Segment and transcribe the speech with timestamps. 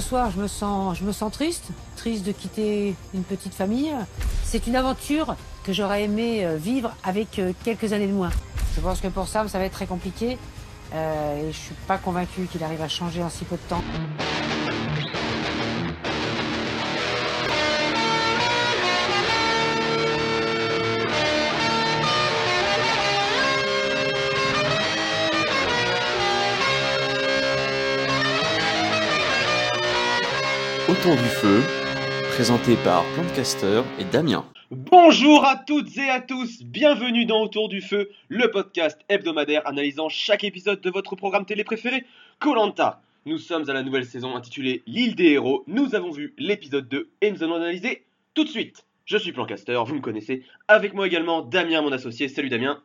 [0.00, 3.94] ce soir, je me sens, triste, triste de quitter une petite famille.
[4.44, 8.28] C'est une aventure que j'aurais aimé euh, vivre avec euh, quelques années de moins.
[8.74, 10.36] Je pense que pour Sam, ça va être très compliqué.
[10.94, 13.82] Euh, et je suis pas convaincu qu'il arrive à changer en si peu de temps.
[31.00, 31.62] Autour du feu,
[32.30, 34.44] présenté par Plantcaster et Damien.
[34.70, 40.08] Bonjour à toutes et à tous, bienvenue dans Autour du Feu, le podcast hebdomadaire analysant
[40.08, 42.04] chaque épisode de votre programme télé préféré,
[42.38, 43.02] Colanta.
[43.26, 45.64] Nous sommes à la nouvelle saison intitulée L'île des héros.
[45.66, 48.04] Nous avons vu l'épisode 2 et nous allons analyser
[48.34, 48.84] tout de suite.
[49.04, 50.44] Je suis Plancaster, vous me connaissez.
[50.66, 52.28] Avec moi également Damien, mon associé.
[52.28, 52.82] Salut Damien.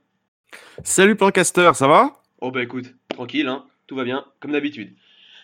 [0.84, 2.22] Salut Plancaster, ça va?
[2.42, 4.96] Oh bah écoute, tranquille, hein, tout va bien, comme d'habitude.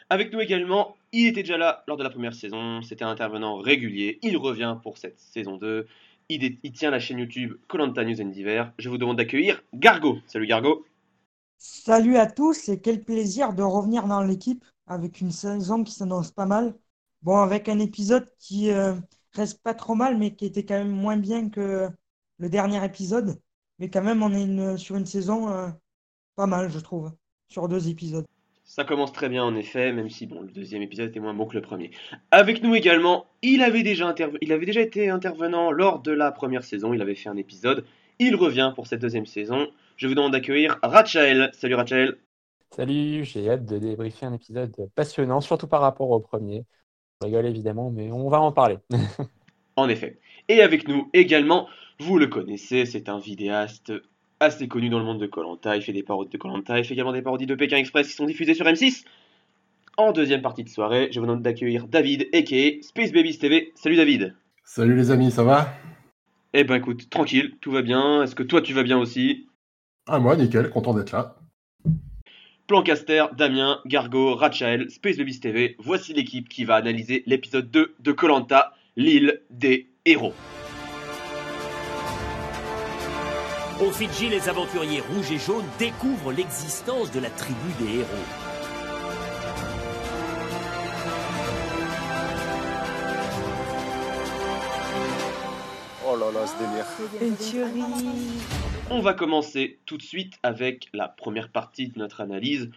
[0.09, 3.57] Avec nous également, il était déjà là lors de la première saison, c'était un intervenant
[3.57, 5.87] régulier, il revient pour cette saison 2,
[6.29, 8.73] il, tient la chaîne YouTube Colanta News and Divers.
[8.77, 10.17] Je vous demande d'accueillir Gargo.
[10.27, 10.85] Salut Gargo.
[11.57, 16.31] Salut à tous et quel plaisir de revenir dans l'équipe avec une saison qui s'annonce
[16.31, 16.75] pas mal.
[17.21, 18.93] Bon, avec un épisode qui euh,
[19.33, 21.89] reste pas trop mal, mais qui était quand même moins bien que
[22.37, 23.39] le dernier épisode.
[23.79, 25.69] Mais quand même, on est sur une saison euh,
[26.35, 27.11] pas mal, je trouve,
[27.47, 28.25] sur deux épisodes.
[28.69, 31.45] Ça commence très bien en effet, même si bon, le deuxième épisode était moins bon
[31.45, 31.89] que le premier.
[32.31, 36.65] Avec nous également, il avait déjà, il avait déjà été intervenant lors de la première
[36.65, 37.85] saison, il avait fait un épisode.
[38.19, 39.67] Il revient pour cette deuxième saison.
[39.95, 41.49] Je vous demande d'accueillir Rachael.
[41.53, 42.17] Salut Rachael.
[42.75, 46.65] Salut, j'ai hâte de débriefer un épisode passionnant, surtout par rapport au premier.
[47.21, 48.77] On rigole évidemment, mais on va en parler.
[49.77, 50.17] En effet.
[50.49, 51.67] Et avec nous également,
[51.99, 53.93] vous le connaissez, c'est un vidéaste
[54.39, 55.75] assez connu dans le monde de Colanta.
[55.75, 58.13] Il fait des parodies de Colanta, il fait également des parodies de Pékin Express qui
[58.13, 59.03] sont diffusées sur M6.
[59.97, 62.83] En deuxième partie de soirée, je vous demande d'accueillir David, a.k.a.
[62.83, 63.71] Space Babies TV.
[63.73, 64.35] Salut David.
[64.63, 65.73] Salut les amis, ça va?
[66.53, 68.23] Eh ben écoute, tranquille, tout va bien.
[68.23, 69.47] Est-ce que toi tu vas bien aussi?
[70.07, 71.35] Ah moi, nickel, content d'être là.
[72.67, 78.11] Plancaster, Damien, Gargo, Rachael, Space Babies TV, voici l'équipe qui va analyser l'épisode 2 de
[78.11, 80.33] Colanta, l'île des héros.
[83.79, 88.07] Au Fidji, les aventuriers rouges et jaunes découvrent l'existence de la tribu des héros.
[96.09, 96.85] Oh là là, ce délire.
[97.21, 97.83] Une tuerie.
[98.89, 102.71] On va commencer tout de suite avec la première partie de notre analyse.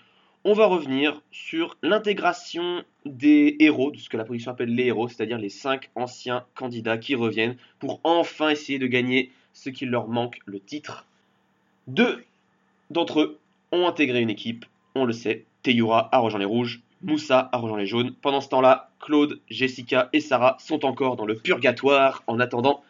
[0.45, 5.09] On va revenir sur l'intégration des héros, de ce que la production appelle les héros,
[5.09, 10.09] c'est-à-dire les cinq anciens candidats qui reviennent pour enfin essayer de gagner ce qui leur
[10.09, 11.07] manque, le titre.
[11.87, 12.25] Deux
[12.91, 13.39] d'entre eux
[13.73, 15.45] ont intégré une équipe, on le sait.
[15.63, 18.15] Teyura a rejoint les rouges, Moussa a rejoint les jaunes.
[18.21, 22.83] Pendant ce temps-là, Claude, Jessica et Sarah sont encore dans le purgatoire en attendant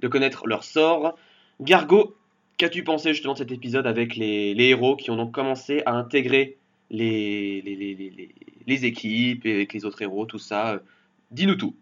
[0.00, 1.16] de connaître leur sort.
[1.60, 2.14] Gargo,
[2.56, 6.58] qu'as-tu pensé justement de cet épisode avec les, héros qui ont donc commencé à intégrer
[6.90, 7.62] les,
[8.66, 10.80] équipes et avec les autres héros, tout ça?
[11.30, 11.74] Dis-nous tout.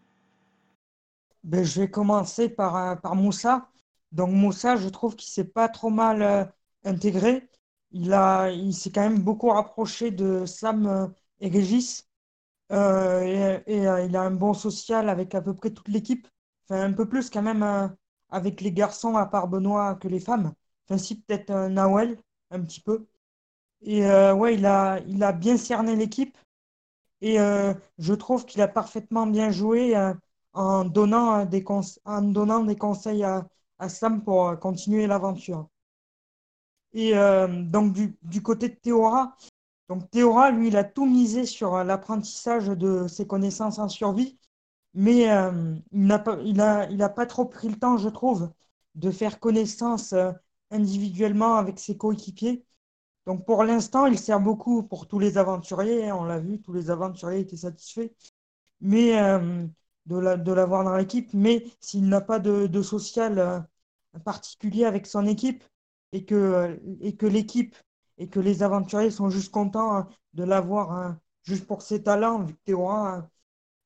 [1.42, 3.68] Ben, je vais commencer par, euh, par Moussa.
[4.12, 6.44] Donc Moussa, je trouve qu'il s'est pas trop mal euh,
[6.84, 7.48] intégré.
[7.92, 8.06] Il
[8.54, 11.06] il s'est quand même beaucoup rapproché de Sam euh,
[11.40, 12.08] et Régis.
[12.72, 16.28] Euh, et il a un bon social avec à peu près toute l'équipe.
[16.64, 17.64] Enfin, un peu plus quand même
[18.30, 20.54] avec les garçons à part Benoît que les femmes.
[20.86, 22.18] Enfin, si peut-être Nawel,
[22.50, 23.06] un petit peu.
[23.82, 26.36] Et euh, ouais, il a, il a bien cerné l'équipe.
[27.22, 27.38] Et
[27.98, 29.94] je trouve qu'il a parfaitement bien joué.
[30.54, 31.64] en donnant des,
[32.04, 33.46] en donnant des conseils à,
[33.82, 35.68] à Sam pour euh, continuer l'aventure.
[36.94, 39.36] Et euh, donc du, du côté de Théora,
[39.88, 44.38] donc Théora, lui, il a tout misé sur euh, l'apprentissage de ses connaissances en survie,
[44.94, 45.22] mais
[45.92, 48.50] il n'a pas, il a, il a pas trop pris le temps, je trouve,
[48.96, 50.14] de faire connaissance
[50.70, 52.64] individuellement avec ses coéquipiers.
[53.26, 56.72] Donc pour l'instant, il sert beaucoup pour tous les aventuriers, hein, on l'a vu, tous
[56.74, 58.10] les aventuriers étaient satisfaits.
[58.80, 59.12] Mais
[60.06, 63.66] de la- de l'avoir dans l'équipe, mais s'il n'a pas de, de social
[64.20, 65.64] particulier avec son équipe
[66.12, 67.76] et que, euh, et que l'équipe
[68.18, 72.44] et que les aventuriers sont juste contents hein, de l'avoir hein, juste pour ses talents,
[72.44, 73.28] vu hein,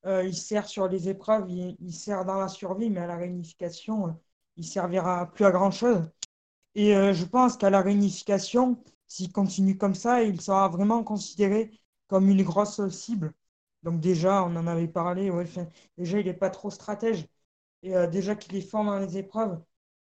[0.06, 4.08] euh, il sert sur les épreuves, il, sert dans la survie, mais à la réunification,
[4.08, 4.12] euh,
[4.56, 6.08] il servira plus à grand-chose.
[6.74, 11.72] Et euh, je pense qu'à la réunification, s'il continue comme ça, il sera vraiment considéré
[12.08, 13.32] comme une grosse cible.
[13.82, 15.30] Donc déjà, on en avait parlé,
[15.98, 17.26] déjà, il n'est pas trop stratège.
[17.82, 19.60] Et déjà qu'il est fort dans les épreuves,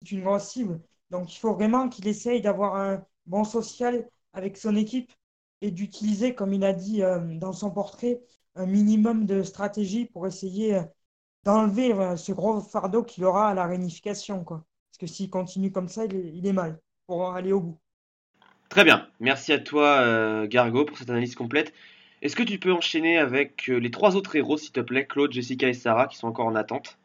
[0.03, 0.81] c'est une grosse cible.
[1.09, 5.11] Donc il faut vraiment qu'il essaye d'avoir un bon social avec son équipe
[5.61, 8.21] et d'utiliser, comme il a dit euh, dans son portrait,
[8.55, 10.83] un minimum de stratégie pour essayer euh,
[11.45, 14.65] d'enlever euh, ce gros fardeau qu'il aura à la réunification, quoi.
[14.91, 17.79] Parce que s'il continue comme ça, il est, mal pour aller au bout.
[18.69, 21.73] Très bien, merci à toi Gargo pour cette analyse complète.
[22.21, 25.67] Est-ce que tu peux enchaîner avec les trois autres héros, s'il te plaît, Claude, Jessica
[25.67, 26.97] et Sarah, qui sont encore en attente?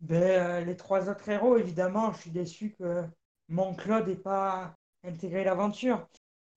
[0.00, 3.04] Ben, euh, les trois autres héros, évidemment, je suis déçu que
[3.48, 6.08] mon Claude n'ait pas intégré l'aventure.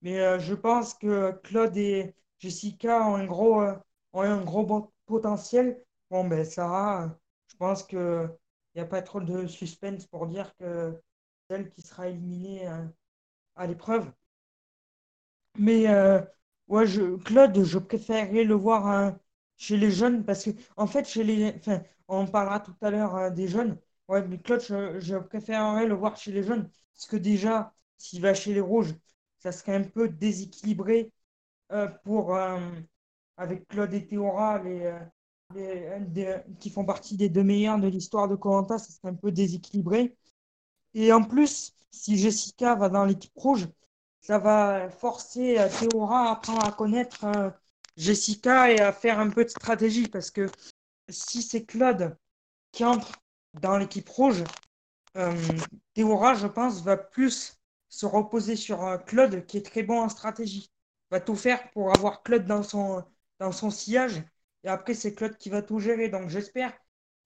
[0.02, 3.76] Mais euh, je pense que Claude et Jessica ont un gros, euh,
[4.14, 5.84] ont un gros bon potentiel.
[6.10, 7.18] Bon, ben, Sarah,
[7.48, 8.28] je pense que
[8.76, 10.98] il n'y a pas trop de suspense pour dire que
[11.50, 12.68] c'est elle qui sera éliminée
[13.56, 14.12] à l'épreuve.
[15.58, 15.88] Mais
[16.68, 19.20] ouais, je, Claude, je préférerais le voir hein,
[19.58, 21.60] chez les jeunes parce que, en fait, chez les,
[22.20, 23.78] on parlera tout à l'heure euh, des jeunes.
[24.08, 28.22] Ouais, mais Claude, je, je préférerais le voir chez les jeunes parce que déjà, s'il
[28.22, 28.94] va chez les rouges,
[29.40, 31.12] ça serait un peu déséquilibré
[31.74, 32.60] euh, pour, euh,
[33.38, 35.00] avec Claude et Théora, euh,
[36.60, 40.16] qui font partie des deux meilleurs de l'histoire de koh ça serait un peu déséquilibré.
[40.94, 43.68] Et en plus, si Jessica va dans l'équipe rouge,
[44.22, 47.50] ça va forcer euh, Théora à apprendre à connaître euh,
[47.98, 50.08] Jessica et à faire un peu de stratégie.
[50.08, 50.50] Parce que
[51.12, 52.18] si c'est Claude
[52.72, 53.12] qui entre
[53.54, 54.44] dans l'équipe rouge,
[55.18, 55.34] euh,
[55.94, 57.60] Théora, je pense, va plus
[57.90, 60.72] se reposer sur euh, Claude, qui est très bon en stratégie.
[61.10, 64.24] Va tout faire pour avoir Claude dans son, sillage.
[64.64, 66.08] Et après, c'est Claude qui va tout gérer.
[66.10, 66.74] Donc, j'espère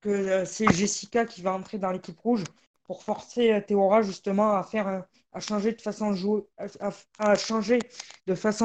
[0.01, 2.43] que euh, c'est Jessica qui va entrer dans l'équipe rouge
[2.83, 6.11] pour forcer Théora justement à faire à changer de façon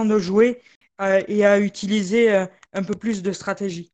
[0.05, 0.63] de jouer,
[1.29, 3.91] et à utiliser un peu plus de stratégie.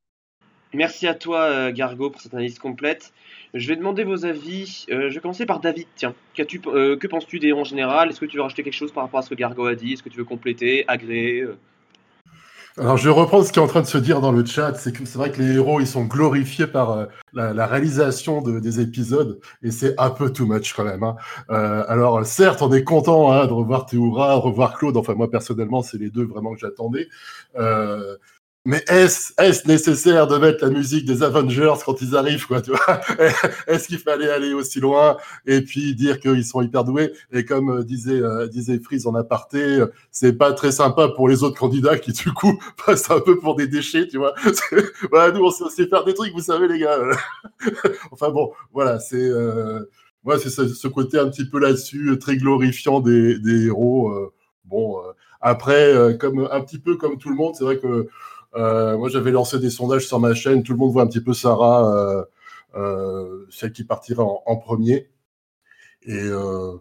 [0.77, 3.15] Merci à toi euh, Gargo pour cette analyse complète.
[3.55, 4.85] Je vais demander vos avis.
[4.91, 5.87] Euh, je vais commencer par David.
[5.97, 6.15] Tiens,
[6.67, 8.11] euh, que penses-tu des héros en général?
[8.11, 9.95] Est-ce que tu veux rajouter quelque chose par rapport à ce que Gargo a dit?
[9.95, 11.47] Est-ce que tu veux compléter, agréer
[12.77, 14.75] Alors, je vais reprendre ce qui est en train de se dire dans le chat.
[14.75, 19.71] C'est vrai que les héros, ils sont glorifiés par la, réalisation de- des épisodes, et
[19.71, 21.05] c'est un peu too much quand même.
[21.05, 21.17] hein.
[21.49, 24.99] Alors, certes, on est content hein, de revoir Théoura, revoir Claude.
[24.99, 27.09] Enfin, moi personnellement, c'est les deux vraiment que j'attendais.
[28.67, 32.71] Mais est-ce est nécessaire de mettre la musique des Avengers quand ils arrivent, quoi, tu
[32.71, 33.01] vois?
[33.69, 37.13] Est-ce qu'il fallait aller aussi loin et puis dire qu'ils sont hyper doués?
[37.33, 41.29] Et comme euh, disait euh, disait Freeze en aparté, euh, c'est pas très sympa pour
[41.29, 44.35] les autres candidats qui du coup passent un peu pour des déchets, tu vois?
[45.13, 46.99] Voilà, nous on sait faire des trucs, vous savez les gars.
[48.11, 49.85] enfin bon, voilà, c'est euh,
[50.25, 54.13] ouais, c'est ce, côté un petit peu là-dessus, très glorifiant des, des héros.
[54.65, 54.99] bon,
[55.41, 58.09] après, comme un petit peu comme tout le monde, c'est vrai que
[58.57, 61.33] moi j'avais lancé des sondages sur ma chaîne, tout le monde voit un petit peu
[61.33, 62.25] Sarah, euh,
[62.77, 65.09] euh, celle qui partira en, premier.
[66.03, 66.77] Et, euh,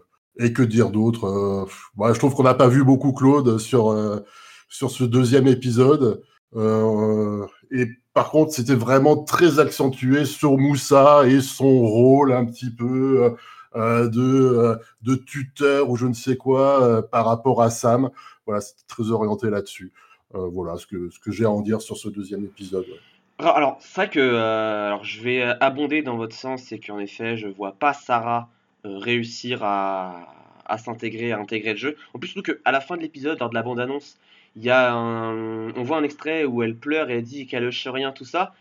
[0.54, 4.24] que dire d'autre euh, ouais, Je trouve qu'on n'a pas vu beaucoup Claude sur, euh,
[4.68, 6.22] sur ce deuxième épisode.
[6.54, 12.70] Euh, et par contre, c'était vraiment très accentué sur Moussa et son rôle un petit
[12.70, 13.30] peu euh,
[13.76, 18.10] euh, de, euh, de tuteur ou je ne sais quoi euh, par rapport à Sam.
[18.46, 19.92] Voilà, c'était très orienté là-dessus.
[20.34, 22.84] Euh, voilà ce que, ce que j'ai à en dire sur ce deuxième épisode.
[22.88, 23.00] ouais.
[23.38, 26.98] Alors, alors, c'est vrai que euh, alors, je vais abonder dans votre sens, c'est qu'en
[26.98, 28.48] effet, je vois pas Sarah
[28.86, 30.26] euh, réussir à,
[30.64, 31.96] à s'intégrer, à intégrer le jeu.
[32.14, 34.18] En plus, surtout qu'à la fin de l'épisode, lors de la bande-annonce,
[34.56, 37.64] il y a un, on voit un extrait où elle pleure et elle dit qu'elle
[37.64, 38.54] lâche rien, tout ça.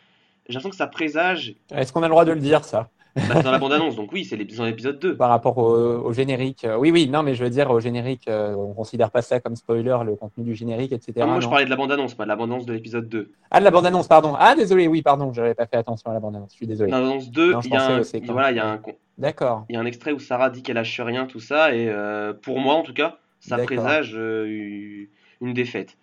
[0.48, 2.90] J'ai l'impression que ça présage Est-ce qu'on a le droit de le dire, ça?
[3.16, 5.16] Bah, dans la bande-annonce, donc oui, c'est l'épisode 2.
[5.16, 6.66] Par rapport au, au générique.
[6.66, 9.40] Euh, Oui, oui, non, mais je veux dire, au générique, euh, on considère pas ça
[9.40, 11.14] comme spoiler, le contenu du générique, etc.
[11.20, 13.32] Non, moi, je parlais de la bande-annonce, pas de la bande-annonce de l'épisode 2.
[13.52, 14.36] Ah, de la bande-annonce, pardon.
[14.38, 16.92] Ah, désolé, oui, pardon, j'avais pas fait attention à la bande-annonce, je suis désolé.
[16.92, 18.02] Dans la bande-annonce 2, Non, je il y a un,
[18.34, 18.82] voilà, il y a un,
[19.18, 19.66] D'accord.
[19.70, 22.34] il y a un extrait où Sarah dit qu'elle lâche rien, tout ça, et euh,
[22.34, 25.08] pour moi, en tout cas, ça présage euh,
[25.42, 25.98] une défaite.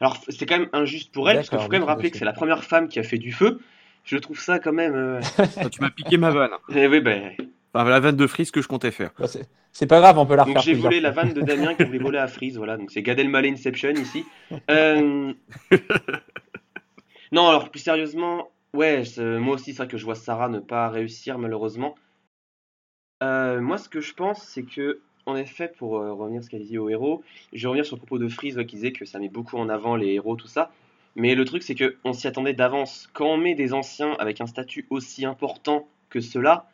[0.00, 2.24] Alors, c'est quand même injuste pour elle, parce qu'il faut quand même rappeler que c'est
[2.24, 3.60] la première femme qui a fait du feu.
[4.04, 4.94] Je trouve ça quand même.
[4.94, 5.20] euh,
[5.70, 6.50] tu m'as piqué ma vanne.
[6.74, 7.32] eh oui, ben.
[7.74, 9.12] Enfin, la vanne de Freeze que je comptais faire.
[9.18, 9.26] Bah,
[9.74, 11.74] c'est pas grave, on peut la Donc refaire j'ai plusieurs volé la vanne de Damien
[11.74, 12.76] qui voulait voler à Freeze, voilà.
[12.76, 14.24] Donc c'est Gad Elmaleh Inception ici.
[14.70, 15.32] Euh,
[17.32, 20.88] Non, alors plus sérieusement, ouais, moi aussi c'est vrai que je vois Sarah ne pas
[20.90, 21.94] réussir malheureusement.
[23.22, 26.50] Euh, moi ce que je pense c'est que, en effet, pour euh, revenir à ce
[26.50, 27.22] qu'elle dit aux héros,
[27.54, 29.56] je vais revenir sur le propos de Freeze ouais, qui disait que ça met beaucoup
[29.56, 30.70] en avant les héros, tout ça.
[31.16, 33.08] Mais le truc c'est que on s'y attendait d'avance.
[33.12, 36.68] Quand on met des anciens avec un statut aussi important que cela,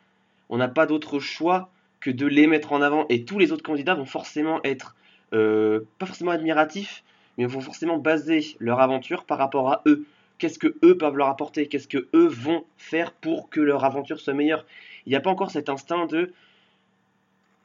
[0.49, 1.69] on n'a pas d'autre choix
[1.99, 3.05] que de les mettre en avant.
[3.09, 4.95] Et tous les autres candidats vont forcément être,
[5.33, 7.03] euh, pas forcément admiratifs,
[7.37, 10.05] mais vont forcément baser leur aventure par rapport à eux.
[10.37, 11.67] Qu'est-ce que eux peuvent leur apporter?
[11.67, 14.65] Qu'est-ce que eux vont faire pour que leur aventure soit meilleure?
[15.05, 16.31] Il n'y a pas encore cet instinct de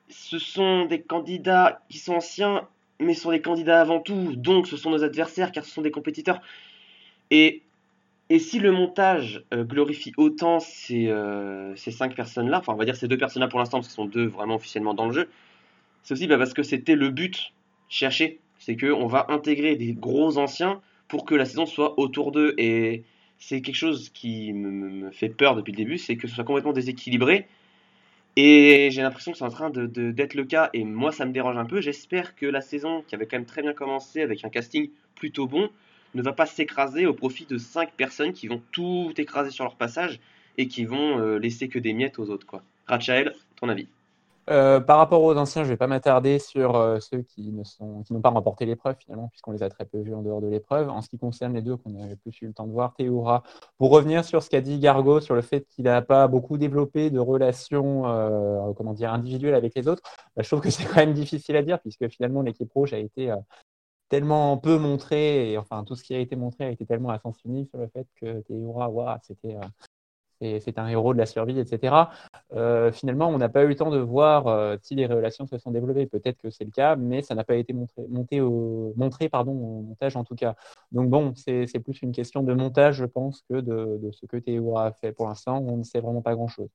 [0.09, 2.69] ce sont des candidats qui sont anciens,
[3.01, 5.83] mais ce sont des candidats avant tout, donc ce sont nos adversaires car ce sont
[5.83, 6.41] des compétiteurs.
[7.31, 7.63] Et
[8.31, 12.87] Et si le montage euh, glorifie autant ces, euh, ces cinq personnes-là, enfin on va
[12.87, 15.29] dire ces deux personnes-là pour l'instant, parce qu'ils sont deux vraiment officiellement dans le jeu,
[16.03, 17.53] c'est aussi bah, parce que c'était le but
[17.89, 18.39] cherché.
[18.59, 22.55] C'est qu'on va intégrer des gros anciens pour que la saison soit autour d'eux.
[22.57, 23.05] Et
[23.39, 26.45] c'est quelque chose qui me, me fait peur depuis le début, c'est que ce soit
[26.45, 27.47] complètement déséquilibré.
[28.37, 31.33] Et j'ai l'impression que c'est en train de- d'être le cas, et moi ça me
[31.33, 31.81] dérange un peu.
[31.81, 35.47] J'espère que la saison, qui avait quand même très bien commencé avec un casting plutôt
[35.47, 35.71] bon,
[36.14, 39.76] ne va pas s'écraser au profit de 5 personnes qui vont tout écraser sur leur
[39.76, 40.21] passage
[40.59, 42.47] et qui vont euh, laisser que des miettes aux autres.
[42.47, 42.62] quoi.
[42.87, 43.88] Ratchael, ton avis?
[44.51, 47.63] Euh, par rapport aux anciens, je vais pas m'attarder sur euh, ceux qui ne
[48.11, 50.91] n'ont pas remporté l'épreuve finalement, puisqu'on les a très peu vus en dehors de l'épreuve.
[50.91, 53.43] En ce qui concerne les deux qu'on avait plus eu le temps de voir, Théoura,
[53.79, 57.11] pour revenir sur ce qu'a dit Gargo sur le fait qu'il n'a pas beaucoup développé
[57.11, 60.03] de relations, euh, comment individuelles avec les autres,
[60.37, 62.99] bah, je trouve que c'est quand même difficile à dire, puisque finalement l'équipe rouge a
[62.99, 63.33] été
[64.11, 67.19] tellement peu montrée, et enfin tout ce qui a été montré a été tellement à
[67.19, 69.57] sens unique sur le fait que Théoura, waouh, c'était
[70.41, 71.95] c'est un héros de la survie, etc.
[72.53, 75.59] Euh, finalement, on n'a pas eu le temps de voir euh, si les relations se
[75.59, 76.07] sont développées.
[76.07, 79.53] Peut-être que c'est le cas, mais ça n'a pas été montré, monté au, montré pardon,
[79.53, 80.55] au montage en tout cas.
[80.93, 84.76] Donc bon, c'est plus une question de montage, je pense, que de, ce que Théo
[84.79, 85.64] a fait pour l'instant.
[85.67, 86.69] On ne sait vraiment pas grand-chose.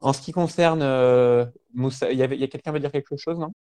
[0.00, 3.52] En ce qui concerne euh, Moussa, il y, a quelqu'un veut dire quelque chose, non?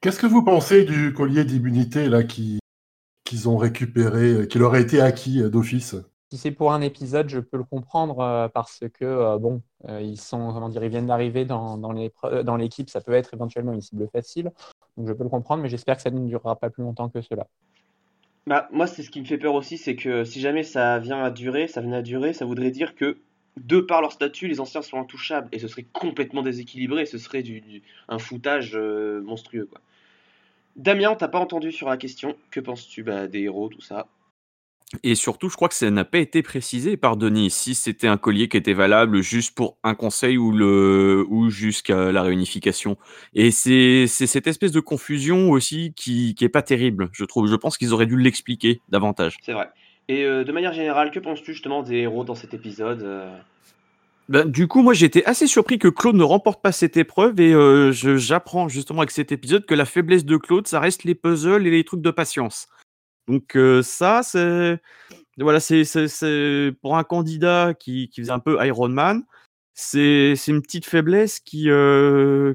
[0.00, 2.08] Qu'est-ce que vous pensez du collier d'immunité
[3.24, 5.94] qu'ils ont récupéré, qui leur a été acquis d'office?
[6.32, 10.00] Si c'est pour un épisode, je peux le comprendre euh, parce que euh, bon, euh,
[10.00, 11.92] ils sont, comment dire, ils viennent d'arriver dans,
[12.56, 14.50] l'équipe, ça peut être éventuellement une cible facile.
[14.96, 17.20] Donc je peux le comprendre, mais j'espère que ça ne durera pas plus longtemps que
[17.20, 17.48] cela.
[18.46, 21.22] Bah, moi, c'est ce qui me fait peur aussi, c'est que si jamais ça vient
[21.22, 23.18] à durer, ça venait à durer, ça voudrait dire que,
[23.58, 27.42] de par leur statut, les anciens sont intouchables, et ce serait complètement déséquilibré, ce serait
[27.42, 29.82] du, un foutage monstrueux, quoi.
[30.76, 34.06] Damien, t'as pas entendu sur la question, que penses-tu bah, des héros, tout ça?
[35.02, 38.16] Et surtout, je crois que ça n'a pas été précisé par Denis si c'était un
[38.16, 42.96] collier qui était valable juste pour un conseil ou, le, ou jusqu'à la réunification.
[43.34, 47.48] Et c'est c'est cette espèce de confusion aussi qui, qui est pas terrible, je trouve.
[47.48, 49.38] Je pense qu'ils auraient dû l'expliquer davantage.
[49.42, 49.68] C'est vrai.
[50.08, 53.34] Et euh, de manière générale, que penses-tu justement des héros dans cet épisode euh?
[54.28, 57.52] Ben, du coup, moi, j'étais assez surpris que Claude ne remporte pas cette épreuve et
[57.52, 61.66] euh, j'apprends justement avec cet épisode que la faiblesse de Claude, ça reste les puzzles
[61.66, 62.68] et les trucs de patience.
[63.28, 64.80] Donc ça, c'est
[65.38, 65.60] voilà,
[66.80, 69.22] pour un candidat qui, faisait un peu Iron Man,
[69.74, 71.68] c'est une petite faiblesse qui,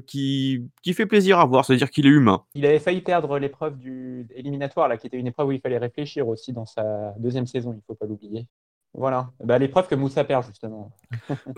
[0.06, 2.44] qui qui fait plaisir à voir, c'est-à-dire qu'il est humain.
[2.54, 5.78] Il avait failli perdre l'épreuve du éliminatoire, là, qui était une épreuve où il fallait
[5.78, 8.46] réfléchir aussi dans sa deuxième saison, il ne faut pas l'oublier.
[8.94, 10.90] Voilà, bah, l'épreuve que Moussa perd justement.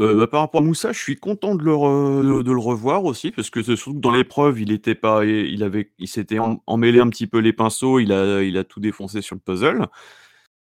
[0.00, 3.30] Euh, bah, par rapport à Moussa, je suis content de le, de le revoir aussi,
[3.30, 7.08] parce que surtout que dans l'épreuve, il était pas, il avait, il s'était emmêlé un
[7.08, 9.88] petit peu les pinceaux, il a, il a tout défoncé sur le puzzle.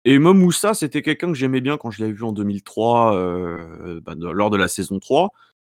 [0.05, 4.01] Et moi, Moussa, c'était quelqu'un que j'aimais bien quand je l'avais vu en 2003, euh,
[4.01, 5.31] bah, lors de la saison 3.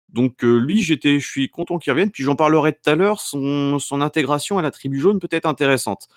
[0.10, 2.12] Donc euh, lui, je suis content qu'il revienne.
[2.12, 3.20] Puis j'en parlerai tout à l'heure.
[3.22, 6.08] Son, son intégration à la tribu jaune peut être intéressante.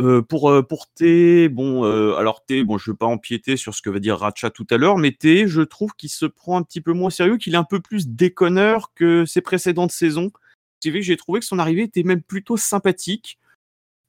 [0.00, 3.56] Euh, pour, euh, pour T, bon, euh, alors T, bon, je ne veux pas empiéter
[3.56, 6.24] sur ce que va dire Ratcha tout à l'heure, mais T, je trouve qu'il se
[6.24, 9.90] prend un petit peu moins sérieux, qu'il est un peu plus déconneur que ses précédentes
[9.90, 10.30] saisons.
[10.78, 13.38] C'est vrai que j'ai trouvé que son arrivée était même plutôt sympathique.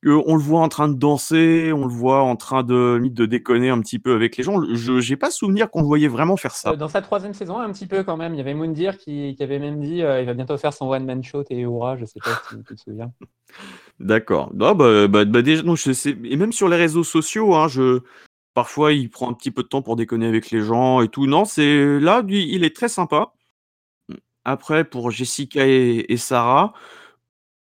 [0.05, 3.69] On le voit en train de danser, on le voit en train de, de déconner
[3.69, 4.63] un petit peu avec les gens.
[4.73, 6.71] Je j'ai pas souvenir qu'on le voyait vraiment faire ça.
[6.71, 9.35] Euh, Dans sa troisième saison, un petit peu quand même, il y avait Moundir qui,
[9.35, 12.19] qui avait même dit euh, il va bientôt faire son one-man show Théoura, je sais
[12.23, 13.11] pas si tu te souviens.
[13.99, 14.51] D'accord.
[14.53, 16.17] Bah, bah, bah, déjà, non, je sais.
[16.23, 17.99] Et même sur les réseaux sociaux, hein, je
[18.53, 21.27] parfois il prend un petit peu de temps pour déconner avec les gens et tout.
[21.27, 23.33] Non, c'est là, lui, il est très sympa.
[24.45, 26.73] Après, pour Jessica et, et Sarah,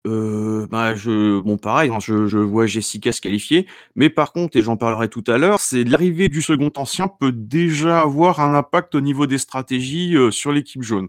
[0.06, 4.62] euh, bah, je, bon, pareil, hein, je, vois Jessica se qualifier, mais par contre, et
[4.62, 8.94] j'en parlerai tout à l'heure, c'est l'arrivée du second ancien peut déjà avoir un impact
[8.94, 11.08] au niveau des stratégies sur l'équipe jaune.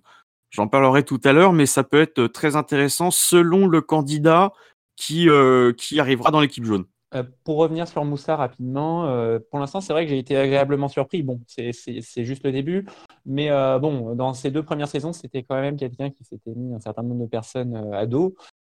[0.49, 4.53] J'en parlerai tout à l'heure, mais ça peut être très intéressant selon le candidat
[4.95, 5.27] qui,
[5.77, 6.85] qui arrivera dans l'équipe jaune.
[7.43, 9.03] Pour revenir sur Moussa rapidement,
[9.51, 11.23] pour l'instant, c'est vrai que j'ai été agréablement surpris.
[11.23, 11.73] Bon, c'est-
[12.23, 12.85] juste le début,
[13.25, 13.49] mais
[13.81, 17.03] bon, dans ces deux premières saisons, c'était quand même quelqu'un qui s'était mis un certain
[17.03, 18.35] nombre de personnes à dos.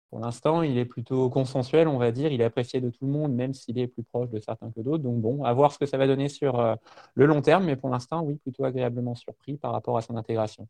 [0.09, 2.31] Pour l'instant, il est plutôt consensuel, on va dire.
[2.31, 4.81] Il est apprécié de tout le monde, même s'il est plus proche de certains que
[4.81, 5.03] d'autres.
[5.03, 6.75] Donc bon, à voir ce que ça va donner sur euh,
[7.13, 10.67] le long terme, mais pour l'instant, oui, plutôt agréablement surpris par rapport à son intégration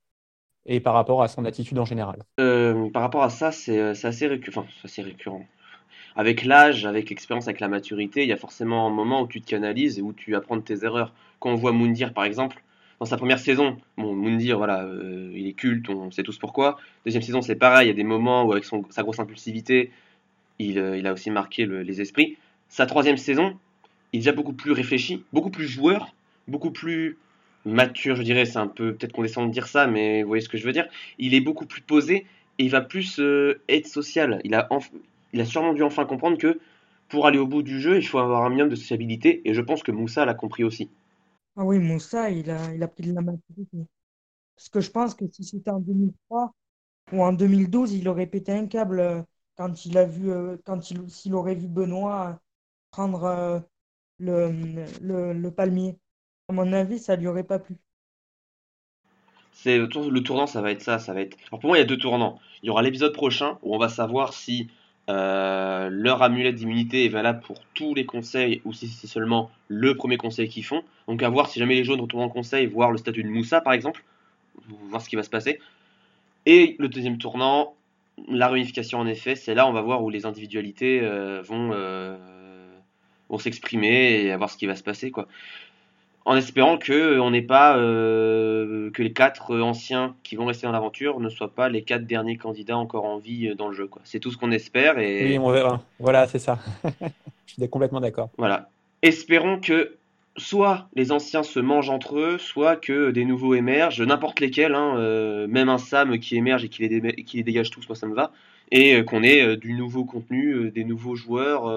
[0.66, 2.22] et par rapport à son attitude en général.
[2.40, 4.30] Euh, par rapport à ça, c'est euh, assez.
[4.50, 5.46] Enfin, assez récurrent.
[6.16, 9.42] Avec l'âge, avec l'expérience, avec la maturité, il y a forcément un moment où tu
[9.42, 11.14] te canalises et où tu apprends de tes erreurs.
[11.40, 12.62] Quand on voit Moundir, par exemple,
[13.00, 16.78] dans sa première saison, bon, Moundir, voilà, euh, il est culte, on sait tous pourquoi.
[17.06, 19.92] Deuxième saison, c'est pareil, il y a des moments où, avec sa grosse impulsivité,
[20.60, 22.38] il, euh, a aussi marqué le- les esprits.
[22.70, 23.58] Sa troisième saison,
[24.14, 26.14] il est déjà beaucoup plus réfléchi, beaucoup plus joueur,
[26.48, 27.18] beaucoup plus
[27.66, 28.46] mature, je dirais.
[28.46, 30.66] C'est un peu, peut-être qu'on descend de dire ça, mais vous voyez ce que je
[30.66, 30.88] veux dire.
[31.20, 32.26] Il est beaucoup plus posé
[32.60, 34.42] et il va plus euh, être social.
[34.44, 36.60] Il a sûrement dû enfin comprendre que
[37.10, 39.62] pour aller au bout du jeu, il faut avoir un minimum de sociabilité et je
[39.62, 40.90] pense que Moussa l'a compris aussi.
[41.60, 43.88] Ah oui, Moussa, il a, il a pris de la maturité.
[44.56, 46.54] Parce que je pense que si c'était en 2003
[47.14, 49.24] ou en 2012, il aurait pété un câble euh,
[49.58, 52.42] quand il a vu, euh, quand il, s'il aurait vu Benoît
[52.92, 53.64] prendre
[54.20, 54.52] le,
[55.02, 56.00] le, le palmier.
[56.50, 57.78] À mon avis, ça lui aurait pas plu.
[59.52, 59.88] C'est le
[60.24, 61.38] tournant, ça va être ça, ça va être.
[61.50, 62.40] Alors pour moi, il y a deux tournants.
[62.64, 64.70] Il y aura l'épisode prochain où on va savoir si
[65.10, 69.96] euh, leur amulette d'immunité est valable pour tous les conseils ou si c'est seulement le
[69.96, 70.84] premier conseil qu'ils font.
[71.08, 73.60] Donc à voir si jamais les jaunes retournent en conseil, voir le statut de Moussa
[73.60, 74.04] par exemple,
[74.68, 75.60] voir ce qui va se passer.
[76.46, 77.74] Et le deuxième tournant,
[78.28, 82.16] la réunification en effet, c'est là on va voir où les individualités euh, vont, euh,
[83.30, 85.28] vont s'exprimer et à voir ce qui va se passer quoi
[86.26, 90.68] en espérant que euh, on n'ait pas euh, que les quatre anciens qui vont rester
[90.68, 93.74] dans l'aventure ne soient pas les quatre derniers candidats encore en vie euh, dans le
[93.74, 93.90] jeu.
[94.04, 95.00] C'est tout ce qu'on espère.
[95.00, 95.28] Et...
[95.28, 95.82] Oui, on verra.
[96.00, 96.60] Voilà, c'est ça.
[97.48, 98.30] Je suis complètement d'accord.
[98.38, 98.70] Voilà.
[99.02, 99.96] Espérons que
[100.38, 105.48] soit les anciens se mangent entre eux, soit que des nouveaux émergent, n'importe lesquels, hein,
[105.48, 108.14] même un Sam qui émerge et qui les, qui les dégage tous, moi ça me
[108.14, 108.32] va,
[108.72, 111.68] et qu'on ait du nouveau contenu, des nouveaux joueurs,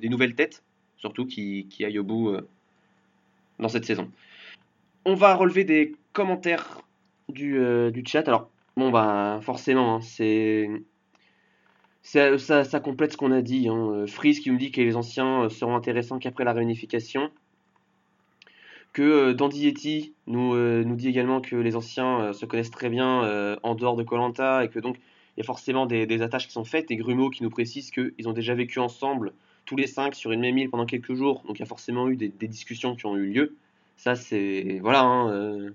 [0.00, 0.62] des nouvelles têtes,
[0.98, 2.36] surtout qui, qui aillent au bout
[3.60, 4.10] dans cette saison.
[5.04, 6.82] On va relever des commentaires
[7.28, 8.26] du, euh, du chat.
[8.28, 10.68] Alors, bon, bah, forcément, hein, c'est.
[12.02, 13.68] Ça, complète ce qu'on a dit.
[13.68, 14.04] Hein.
[14.06, 17.30] Freeze qui nous dit que les anciens euh, seront intéressants qu'après la réunification.
[18.92, 23.74] Que euh, Dandy nous, nous dit également que les anciens se connaissent très bien en
[23.74, 26.64] dehors de Colanta et que donc il y a forcément des, des, attaches qui sont
[26.64, 26.90] faites.
[26.90, 29.32] Et Grumeau qui nous précise qu'ils ont déjà vécu ensemble
[29.70, 31.44] tous les cinq sur une même île pendant quelques jours.
[31.46, 33.54] Donc il y a forcément eu des, discussions qui ont eu lieu.
[33.96, 34.80] Ça, c'est.
[34.82, 35.02] Voilà.
[35.02, 35.70] Hein, euh,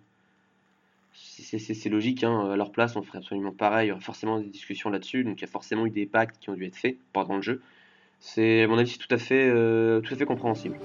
[1.14, 2.26] c'est logique.
[2.26, 3.88] Hein, à leur place, on ferait absolument pareil.
[3.88, 5.24] Il y aurait forcément des discussions là-dessus.
[5.24, 7.42] Donc il y a forcément eu des pactes qui ont dû être faits pendant le
[7.42, 7.62] jeu.
[8.20, 10.78] C'est, à mon avis, tout à fait, euh, tout à fait compréhensible.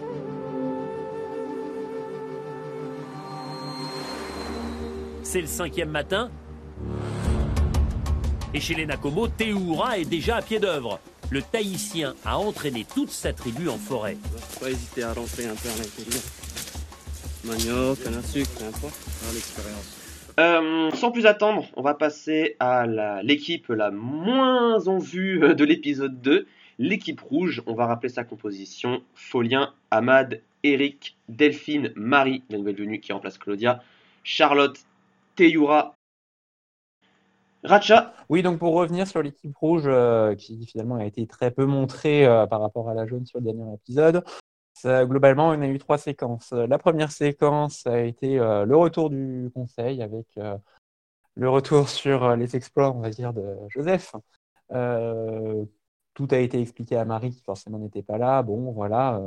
[5.24, 6.30] C'est le cinquième matin.
[8.54, 13.10] Et chez les Nakomo, Teoura est déjà à pied d'œuvre le Tahitien a entraîné toute
[13.10, 14.16] sa tribu en forêt.
[14.60, 16.22] Pas hésiter à rentrer un peu à l'intérieur.
[17.44, 18.98] Manioc, canne sucre, n'importe,
[19.32, 19.96] l'expérience.
[20.38, 22.86] Euh, sans plus attendre, on va passer à
[23.22, 26.46] l'équipe la, moins en vue euh, de l'épisode 2,
[26.78, 27.62] l'équipe rouge.
[27.66, 33.38] On va rappeler sa composition Folien, Ahmad, Eric, Delphine, Marie, la nouvelle venue qui remplace
[33.38, 33.82] Claudia,
[34.24, 34.78] Charlotte,
[35.36, 35.94] Teyura
[37.62, 38.14] Racha.
[38.30, 42.26] Oui, donc pour revenir sur l'équipe rouge, euh, qui finalement a été très peu montrée
[42.26, 44.24] euh, par rapport à la jaune sur le dernier épisode,
[44.84, 46.52] globalement, on a eu trois séquences.
[46.52, 50.26] La première séquence a été euh, le retour du conseil avec
[51.34, 54.14] le retour sur les exploits, on va dire, de Joseph.
[56.14, 58.42] tout a été expliqué à Marie, qui forcément n'était pas là.
[58.42, 59.20] Bon, voilà.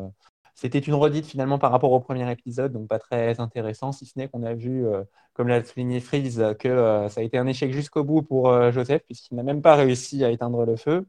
[0.55, 4.17] C'était une redite finalement par rapport au premier épisode, donc pas très intéressant, si ce
[4.17, 7.47] n'est qu'on a vu, euh, comme l'a souligné Freeze, que euh, ça a été un
[7.47, 11.05] échec jusqu'au bout pour euh, Joseph, puisqu'il n'a même pas réussi à éteindre le feu.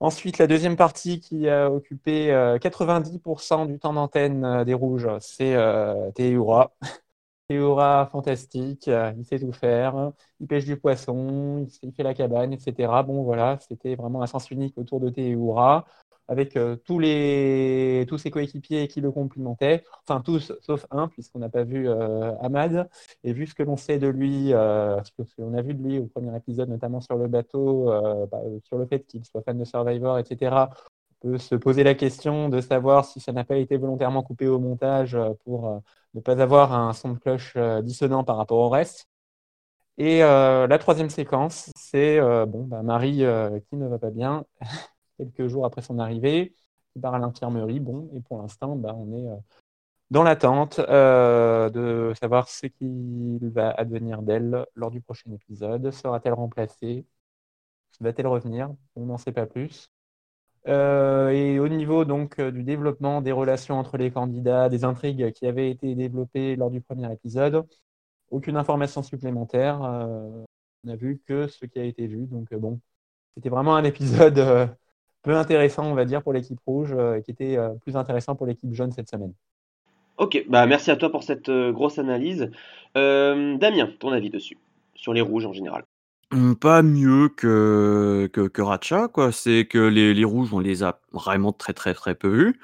[0.00, 2.28] Ensuite, la deuxième partie qui a occupé
[2.60, 5.56] 90% du temps d'antenne des Rouges, c'est
[6.14, 6.72] Théoura.
[7.48, 13.02] Théoura, fantastique, il sait tout faire, il pêche du poisson, il, fait la cabane, etc.
[13.02, 15.86] Bon, voilà, c'était vraiment un sens unique autour de Théoura
[16.28, 21.38] avec euh, tous, les, tous ses coéquipiers qui le complimentaient, enfin tous sauf un, puisqu'on
[21.40, 22.88] n'a pas vu euh, Ahmad.
[23.24, 25.82] Et vu ce que l'on sait de lui, euh, ce que l'on a vu de
[25.82, 27.86] lui au premier épisode, notamment sur le bateau,
[28.30, 30.70] bah, sur le fait qu'il soit fan de Survivor, etc.,
[31.22, 34.46] on peut se poser la question de savoir si ça n'a pas été volontairement coupé
[34.46, 35.82] au montage pour
[36.14, 39.08] ne pas avoir un son de cloche dissonant par rapport au reste.
[39.98, 43.24] Et la troisième séquence, c'est bon, bah, Marie
[43.68, 44.44] qui ne va pas bien
[45.18, 46.54] quelques jours après son arrivée.
[46.96, 47.80] Il part à l'infirmerie.
[47.80, 49.36] Bon, et pour l'instant, bah, on est euh,
[50.10, 55.90] dans l'attente euh, de savoir ce qu'il va advenir d'elle lors du prochain épisode.
[55.90, 57.06] Sera-t-elle remplacée?
[58.00, 58.70] Va-t-elle revenir?
[58.96, 59.88] On n'en sait pas plus.
[60.68, 65.46] Euh, et au niveau donc du développement des relations entre les candidats, des intrigues qui
[65.46, 67.66] avaient été développées lors du premier épisode,
[68.30, 69.80] aucune information supplémentaire.
[69.80, 70.46] on
[70.84, 72.26] n'a vu que ce qui a été vu.
[72.26, 72.80] Donc bon,
[73.34, 74.68] c'était vraiment un épisode
[75.22, 78.34] peu intéressant, on va dire, pour l'équipe rouge, euh, et qui était euh, plus intéressant
[78.36, 79.32] pour l'équipe jaune cette semaine.
[80.16, 82.50] Ok, bah merci à toi pour cette euh, grosse analyse.
[82.94, 84.58] Damien, ton avis dessus,
[84.94, 85.84] sur les rouges en général
[86.32, 89.32] hum, pas mieux que, que, que Racha, quoi.
[89.32, 92.60] C'est que les, les, rouges, on les a vraiment très très très peu vus.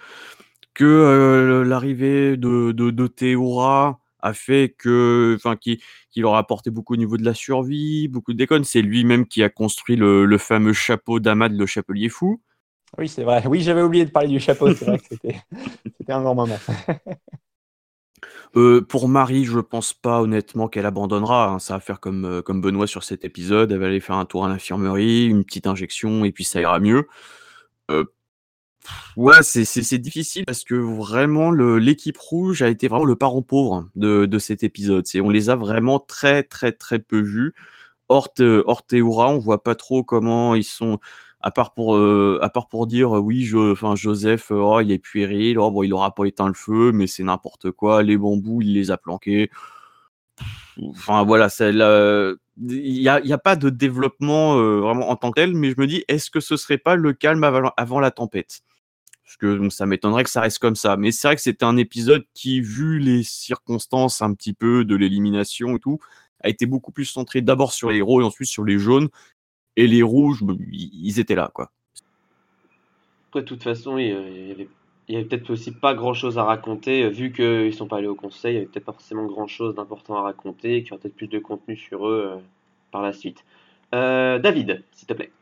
[0.75, 6.39] que euh, l'arrivée de, de, de Théoura a fait que, enfin, qui, qui leur a
[6.39, 8.65] apporté beaucoup au niveau de la survie, beaucoup de déconnes.
[8.65, 12.41] C'est lui-même qui a construit le, le fameux chapeau d'Amad, le chapelier fou.
[12.99, 13.45] Oui, c'est vrai.
[13.47, 14.73] Oui, j'avais oublié de parler du chapeau.
[14.75, 15.37] C'est vrai que c'était
[16.09, 16.59] un grand moment.
[18.57, 21.49] Euh, pour Marie, je pense pas honnêtement qu'elle abandonnera.
[21.49, 21.59] hein.
[21.59, 23.73] Ça va faire comme, euh, comme Benoît sur cet épisode.
[23.73, 26.79] Elle va aller faire un tour à l'infirmerie, une petite injection, et puis ça ira
[26.79, 27.09] mieux.
[27.91, 28.05] Euh,
[29.17, 34.27] ouais, c'est difficile parce que vraiment, l'équipe rouge a été vraiment le parent pauvre de,
[34.27, 35.05] de cet épisode.
[35.17, 37.55] On les a vraiment très, très, très peu vus.
[38.09, 40.99] Hors, Thé- hors Théoura, on voit pas trop comment ils sont.
[41.41, 42.41] À part pour, euh,
[42.87, 46.49] dire euh, oui, enfin Joseph, euh, oh, il est puéril, oh, il aura pas éteint
[46.49, 48.03] le feu, mais c'est n'importe quoi.
[48.03, 49.51] Les bambous, il les a planqués.
[50.89, 55.41] Enfin voilà, il n'y a, y a pas de développement euh, vraiment en tant que
[55.41, 57.45] tel, mais je me dis, est-ce que ce serait pas le calme
[57.77, 58.63] avant la tempête?
[59.35, 60.97] Parce que bon, ça m'étonnerait que ça reste comme ça.
[60.97, 64.95] Mais c'est vrai que c'était un épisode qui, vu les circonstances un petit peu de
[64.95, 65.99] l'élimination et tout,
[66.41, 69.09] a été beaucoup plus centré d'abord sur les héros et ensuite sur les jaunes.
[69.77, 71.73] Et les rouges, ils étaient là, quoi.
[73.29, 74.69] Après, de toute façon, il y avait,
[75.09, 78.07] il y avait- peut-être aussi pas grand-chose à raconter, euh, vu qu'ils sont pas allés
[78.07, 80.93] au conseil, il y avait peut-être pas forcément grand-chose d'important à raconter, et qu'il y
[80.93, 82.41] aura peut-être plus de contenu sur eux euh,
[82.93, 83.45] par la suite.
[83.97, 85.33] Euh, David, s'il te plaît.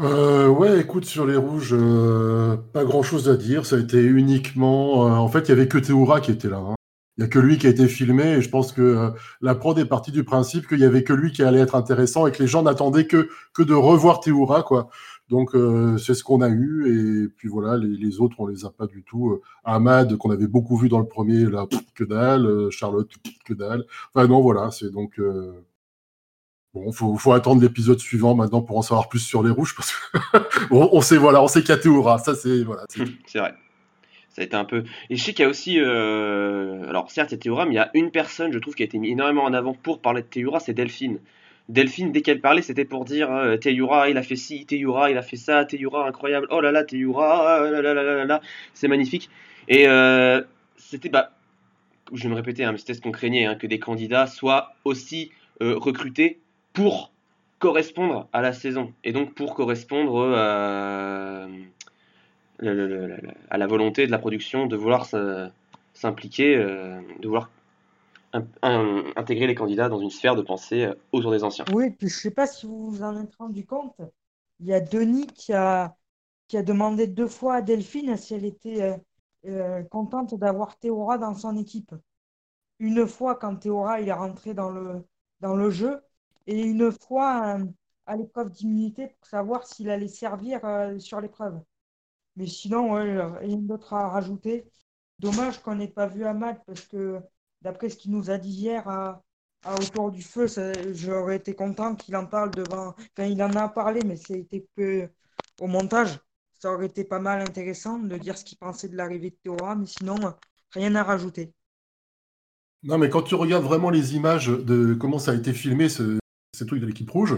[0.00, 3.66] Euh, ouais, écoute, sur les rouges, euh, pas grand-chose à dire.
[3.66, 5.06] Ça a été uniquement.
[5.06, 6.58] euh, en fait, il y avait que Théoura qui était là.
[6.58, 6.74] hein.
[7.16, 8.34] Il y a que lui qui a été filmé.
[8.34, 11.12] Et je pense que euh, la prod est partie du principe qu'il y avait que
[11.12, 14.62] lui qui allait être intéressant et que les gens n'attendaient que que de revoir Théoura,
[14.62, 14.88] quoi.
[15.28, 15.50] Donc
[15.98, 17.24] c'est ce qu'on a eu.
[17.26, 19.40] Et puis voilà, les, autres, on les a pas du tout.
[19.64, 22.70] Ahmad, qu'on avait beaucoup vu dans le premier, là, que dalle.
[22.70, 23.84] Charlotte, pff, que dalle.
[24.14, 25.20] Enfin non, voilà, c'est donc.
[26.74, 29.92] Bon, faut, faut attendre l'épisode suivant maintenant pour en savoir plus sur les rouges parce
[29.92, 30.18] que
[30.70, 32.84] on, on sait voilà, on sait qu'il y a Théoura, ça c'est voilà.
[33.26, 33.54] c'est- vrai.
[34.30, 34.84] Ça a été un peu.
[35.10, 35.80] Et je sais qu'il y a aussi.
[35.80, 38.82] euh, Alors, certes, il y a mais il y a une personne, je trouve, qui
[38.82, 41.18] a été mis énormément en avant pour parler de Théoura, c'est Delphine.
[41.68, 45.22] Delphine, dès qu'elle parlait, c'était pour dire euh, il a fait ci, Théoura, il a
[45.22, 48.40] fait ça, Théoura, incroyable, oh là là, Théoura, oh là là là là là
[48.74, 49.28] c'est magnifique.
[49.66, 50.40] Et euh,
[50.76, 51.08] c'était.
[51.08, 51.32] Bah,
[52.12, 55.32] je vais me répéter, hein, c'était ce qu'on craignait, hein, que des candidats soient aussi
[55.62, 56.38] euh, recrutés
[56.78, 57.10] pour
[57.58, 58.92] correspondre à la saison.
[59.02, 61.48] Et donc pour correspondre euh,
[63.50, 65.08] à la volonté de la production de vouloir
[65.92, 67.50] s'impliquer, euh, de vouloir
[68.32, 71.64] in- in- intégrer les candidats dans une sphère de pensée euh, autour des anciens.
[71.74, 73.96] Oui, puis je sais pas si vous vous en êtes rendu compte,
[74.60, 75.96] il y a Denis qui a,
[76.46, 78.94] qui a demandé deux fois à Delphine si elle était
[79.90, 81.92] contente d'avoir Théora dans son équipe.
[82.78, 85.04] Une fois quand Théora il est rentré dans le,
[85.40, 86.00] dans le jeu,
[86.48, 87.64] et une fois euh,
[88.06, 91.60] à l'épreuve d'immunité pour savoir s'il allait servir euh, sur l'épreuve.
[92.36, 94.64] Mais sinon, ouais, rien d'autre à rajouter.
[95.18, 97.20] Dommage qu'on n'ait pas vu Ahmad parce que
[97.60, 99.22] d'après ce qu'il nous a dit hier à,
[99.66, 100.46] Autour du Feu,
[100.92, 102.90] j'aurais été content qu'il en parle devant.
[102.90, 105.08] Enfin, il en a parlé, mais c'était peu
[105.60, 106.20] au montage.
[106.60, 109.74] Ça aurait été pas mal intéressant de dire ce qu'il pensait de l'arrivée de Théora,
[109.74, 110.16] mais sinon,
[110.70, 111.52] rien à rajouter.
[112.84, 116.20] Non, mais quand tu regardes vraiment les images de comment ça a été filmé, ce,
[116.52, 117.36] ces trucs de l'équipe rouge,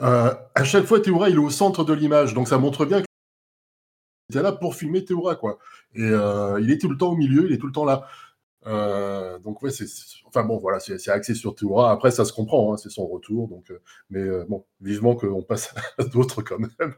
[0.00, 2.98] euh, à chaque fois Théoura il est au centre de l'image, donc ça montre bien
[2.98, 3.06] qu'il
[4.30, 5.58] était là pour filmer Théoura, quoi.
[5.94, 8.06] Et euh, il est tout le temps au milieu, il est tout le temps là.
[8.66, 9.86] Euh, donc c'est,
[10.26, 11.90] enfin bon, voilà, c'est, axé sur Théoura.
[11.90, 13.72] Après, ça se comprend, hein, c'est son retour, donc.
[14.10, 16.94] mais bon, vivement qu'on passe à d'autres quand même.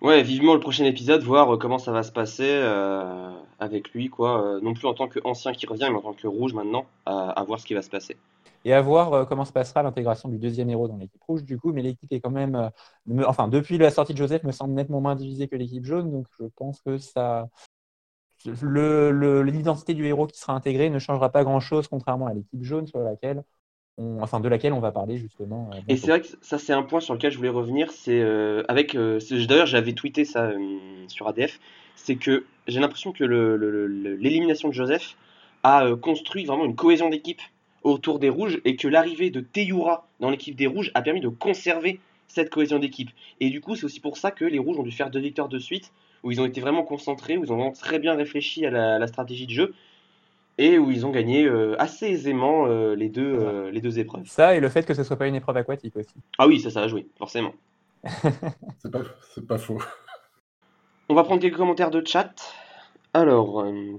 [0.00, 2.62] Ouais, vivement le prochain épisode, voir comment ça va se passer
[3.58, 4.56] avec lui, quoi.
[4.56, 7.30] Euh, non plus en tant qu'ancien qui revient, mais en tant que rouge maintenant, à,
[7.30, 8.16] à voir ce qui va se passer.
[8.64, 11.58] Et à voir euh, comment se passera l'intégration du deuxième héros dans l'équipe rouge, du
[11.58, 12.68] coup, mais l'équipe est quand même, euh,
[13.06, 16.10] me- enfin, depuis la sortie de Joseph, me semble nettement moins divisée que l'équipe jaune,
[16.10, 17.48] donc je pense que ça,
[18.44, 23.00] l'identité du héros qui sera intégré ne changera pas grand-chose, contrairement à l'équipe jaune sur
[23.00, 23.44] laquelle,
[23.98, 25.70] on, enfin, de laquelle on va parler justement.
[25.88, 27.90] Et c'est vrai que ça, c'est un point sur lequel je voulais revenir.
[27.90, 28.94] C'est euh, avec.
[28.94, 29.18] euh,
[29.48, 30.58] D'ailleurs, j'avais tweeté ça euh,
[31.08, 31.58] sur ADF.
[32.04, 35.16] C'est que j'ai l'impression que le- le- le- l'élimination de Joseph
[35.62, 37.40] a euh, construit vraiment une cohésion d'équipe
[37.82, 41.28] autour des rouges et que l'arrivée de Teyura dans l'équipe des rouges a permis de
[41.28, 43.10] conserver cette cohésion d'équipe.
[43.40, 45.48] Et du coup, c'est aussi pour ça que les rouges ont dû faire deux victoires
[45.48, 48.66] de suite où ils ont été vraiment concentrés, où ils ont vraiment très bien réfléchi
[48.66, 49.74] à la, la stratégie de jeu
[50.58, 54.26] et où ils ont gagné euh, assez aisément euh, les, deux, euh, les deux épreuves.
[54.26, 56.14] Ça et le fait que ce soit pas une épreuve aquatique aussi.
[56.38, 57.54] Ah oui, ça, ça a joué, forcément.
[58.78, 59.02] C'est pas,
[59.34, 59.80] c'est pas faux.
[61.10, 62.34] On va prendre quelques commentaires de chat.
[63.14, 63.98] Alors, euh,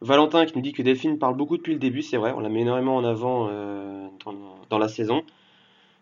[0.00, 2.48] Valentin qui nous dit que Delphine parle beaucoup depuis le début, c'est vrai, on la
[2.48, 4.08] met énormément en avant euh,
[4.68, 5.22] dans, la saison.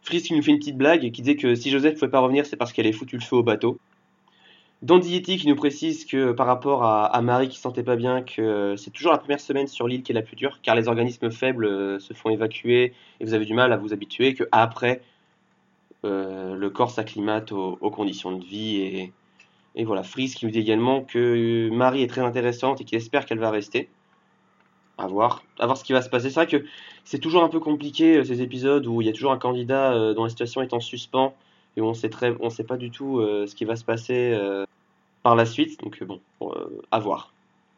[0.01, 2.21] Fritz qui nous fait une petite blague qui disait que si Joseph ne pouvait pas
[2.21, 3.79] revenir, c'est parce qu'elle ait foutu le feu au bateau.
[4.81, 8.23] Dandy Yeti qui nous précise que par rapport à, Marie qui se sentait pas bien,
[8.23, 10.89] que c'est toujours la première semaine sur l'île qui est la plus dure, car les
[10.89, 14.45] organismes faibles euh, se font évacuer et vous avez du mal à vous habituer, que
[14.53, 15.03] après
[16.03, 19.13] le corps s'acclimate aux conditions de vie et,
[19.75, 20.03] et voilà.
[20.03, 23.51] Freeze qui nous dit également que Marie est très intéressante et qu'il espère qu'elle va
[23.51, 23.89] rester.
[24.99, 26.29] À voir, à voir ce qui va se passer.
[26.29, 26.63] C'est vrai que
[27.05, 29.95] c'est toujours un peu compliqué euh, ces épisodes où il y a toujours un candidat
[29.95, 31.33] euh, dont la situation est en suspens
[31.77, 33.85] et où on sait très, on sait pas du tout euh, ce qui va se
[33.85, 34.67] passer euh,
[35.23, 35.81] par la suite.
[35.81, 37.33] Donc bon, euh, à voir.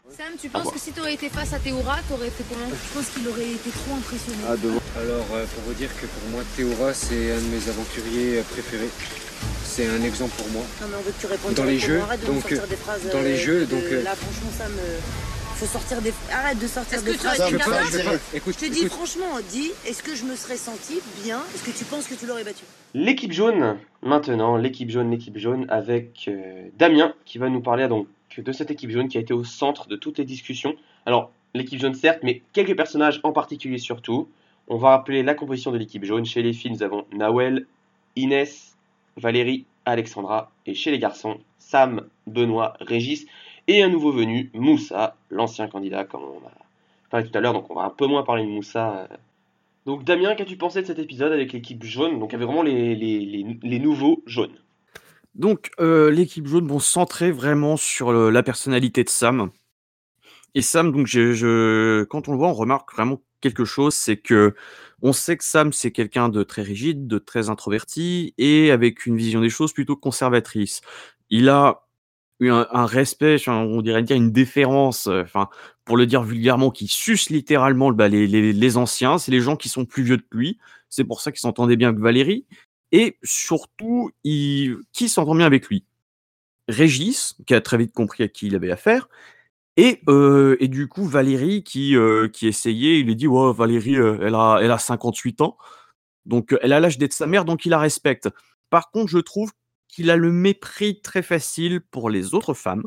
[0.09, 0.75] Sam, tu À penses voir.
[0.75, 2.67] que si t'aurais été face à Théora, t'aurais fait comment?
[2.69, 4.39] Je pense qu'il aurait été trop impressionné.
[4.45, 4.57] Ah,
[4.99, 8.91] Alors, euh, pour vous dire que pour moi, Théora, c'est un de mes aventuriers préférés.
[9.65, 10.63] C'est un exemple pour moi.
[10.81, 12.77] Non mais on veut que tu répondes Dans les jeux, Arrête de donc, euh, des
[12.77, 13.09] phrases.
[13.11, 14.99] dans les euh, jeux, donc, euh, Là franchement ça me...
[15.57, 16.13] Faut sortir des...
[16.33, 17.51] Arrête de sortir des que tu phrases.
[17.51, 18.17] peux pas.
[18.35, 21.41] Écoute, Je te dis franchement, dis, est-ce que je me serais senti bien?
[21.55, 22.65] Est-ce que tu penses que tu l'aurais battu?
[22.95, 28.09] L'équipe jaune, maintenant, l'équipe jaune, l'équipe jaune, avec euh, Damien qui va nous parler donc
[28.37, 30.75] de cette équipe jaune qui a été au centre de toutes les discussions.
[31.07, 34.29] Alors, l'équipe jaune certes, mais quelques personnages en particulier surtout.
[34.69, 36.25] On va rappeler la composition de l'équipe jaune.
[36.25, 37.67] Chez les filles, nous avons Nawel,
[38.17, 38.72] Inès,
[39.17, 43.27] Valérie, Alexandra, et chez les garçons, Sam, Benoît, Régis,
[43.69, 46.53] et un nouveau venu, Moussa, l'ancien candidat, comme on a
[47.11, 47.53] parlé tout à l'heure.
[47.53, 49.17] Donc, on va un peu moins parler de Moussa euh,
[49.85, 52.21] donc Damien, qu'as-tu pensé de cet épisode avec l'équipe jaune?
[52.21, 54.57] Donc avait vraiment les, les, les, nouveaux jaunes.
[55.35, 59.51] Donc, euh, l'équipe jaune vont centrer vraiment sur la personnalité de Sam.
[60.55, 61.09] Et Sam, donc,
[62.09, 64.55] quand on le voit, on remarque vraiment quelque chose, c'est que
[65.03, 69.17] on sait que Sam, c'est quelqu'un de très rigide, de très introverti et avec une
[69.17, 70.81] vision des choses plutôt conservatrice.
[71.29, 71.83] Il a
[72.41, 75.49] eu un, respect, on dirait dire une déférence, euh, enfin,
[75.85, 79.57] pour le dire vulgairement, qui suce littéralement bah, les, les, les anciens, c'est les gens
[79.57, 80.59] qui sont plus vieux que lui.
[80.89, 82.47] C'est pour ça qu'il s'entendait bien avec Valérie.
[82.93, 84.77] Et surtout, il...
[84.93, 85.85] qui s'entend bien avec lui?
[86.69, 89.09] Régis, qui a très vite compris à qui il avait affaire,
[89.77, 90.01] et,
[90.69, 91.97] du coup Valérie qui,
[92.43, 95.57] essayait, il lui dit ouais, Valérie, elle, a, elle a 58 ans,
[96.27, 98.29] donc elle a l'âge d'être sa mère, donc il la respecte.
[98.71, 99.53] Par contre, je trouve
[99.89, 102.85] qu'il a le mépris très facile pour les autres femmes,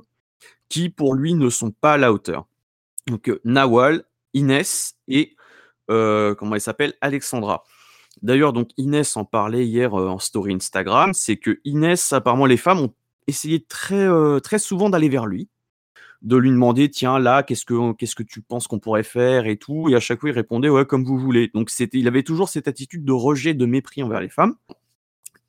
[0.70, 2.48] qui pour lui ne sont pas à la hauteur.
[3.08, 5.36] Donc Nawal, Inès et
[5.88, 7.64] comment elle s'appelle Alexandra.
[8.22, 12.80] D'ailleurs, donc Inès en parlait hier en story Instagram, c'est que Inès, apparemment, les femmes
[12.80, 12.94] ont
[13.28, 14.08] essayé très,
[14.42, 15.50] très souvent d'aller vers lui,
[16.22, 19.58] de lui demander, tiens, là, qu'est-ce que, qu'est-ce que tu penses qu'on pourrait faire et
[19.58, 21.50] tout, et à chaque fois, il répondait, ouais, comme vous voulez.
[21.54, 24.56] Donc, c'était, il avait toujours cette attitude de rejet, de mépris envers les femmes.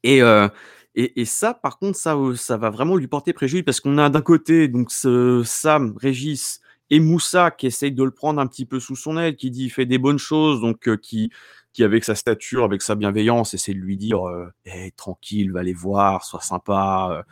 [0.03, 0.49] Et, euh,
[0.97, 3.99] et, et ça, par contre, ça, euh, ça va vraiment lui porter préjudice parce qu'on
[3.99, 8.47] a d'un côté donc ce Sam, Régis et Moussa qui essaye de le prendre un
[8.47, 11.31] petit peu sous son aile, qui dit il fait des bonnes choses, donc euh, qui,
[11.73, 15.63] qui avec sa stature, avec sa bienveillance, essaie de lui dire euh, Eh, tranquille, va
[15.63, 17.25] les voir, sois sympa.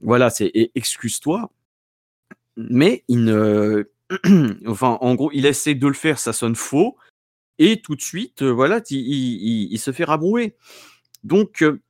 [0.00, 1.50] Voilà, c'est et excuse-toi.
[2.68, 3.30] Mais il
[4.66, 6.96] enfin, en gros, il essaie de le faire, ça sonne faux.
[7.58, 10.56] Et tout de suite, euh, voilà, il, se fait rabrouer.
[11.24, 11.80] Donc, euh,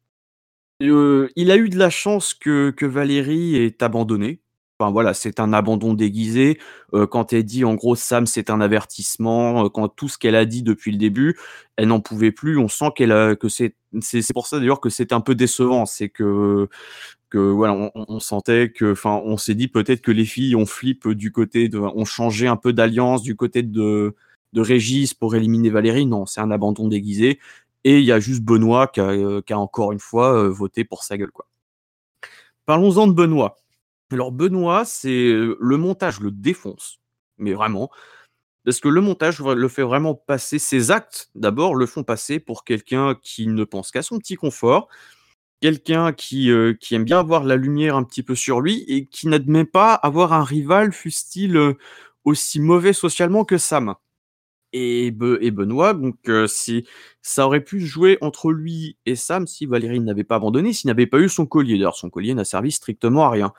[0.82, 4.40] euh, il a eu de la chance que, que Valérie ait abandonné.
[4.78, 6.58] Enfin voilà, c'est un abandon déguisé.
[7.10, 9.68] Quand elle dit en gros Sam, c'est un avertissement.
[9.68, 11.38] quand tout ce qu'elle a dit depuis le début,
[11.76, 12.56] elle n'en pouvait plus.
[12.56, 15.84] On sent qu'elle que c'est c'est pour ça d'ailleurs que c'est un peu décevant.
[15.84, 16.66] C'est que
[17.30, 21.32] que voilà, on, sentait que, on s'est dit peut-être que les filles ont flip du
[21.32, 24.14] côté de, ont changé un peu d'alliance du côté de
[24.54, 26.06] Régis pour éliminer Valérie.
[26.06, 27.38] Non, c'est un abandon déguisé.
[27.84, 31.02] Et il y a juste Benoît qui a, euh, encore une fois euh, voté pour
[31.02, 31.30] sa gueule.
[32.66, 33.56] Parlons-en de Benoît.
[34.12, 37.00] Alors Benoît, c'est euh, le montage le défonce,
[37.38, 37.90] mais vraiment,
[38.64, 41.30] parce que le montage le fait vraiment passer ses actes.
[41.34, 44.88] D'abord, le font passer pour quelqu'un qui ne pense qu'à son petit confort,
[45.60, 49.06] quelqu'un qui, euh, qui aime bien avoir la lumière un petit peu sur lui et
[49.06, 51.74] qui n'admet pas avoir un rival, fût-il euh,
[52.24, 53.94] aussi mauvais socialement que Sam.
[54.72, 56.46] Et, et Benoît, donc euh,
[57.22, 61.08] ça aurait pu jouer entre lui et Sam si Valérie n'avait pas abandonné, s'il n'avait
[61.08, 61.74] pas eu son collier.
[61.74, 63.52] D'ailleurs, son collier n'a servi strictement à rien.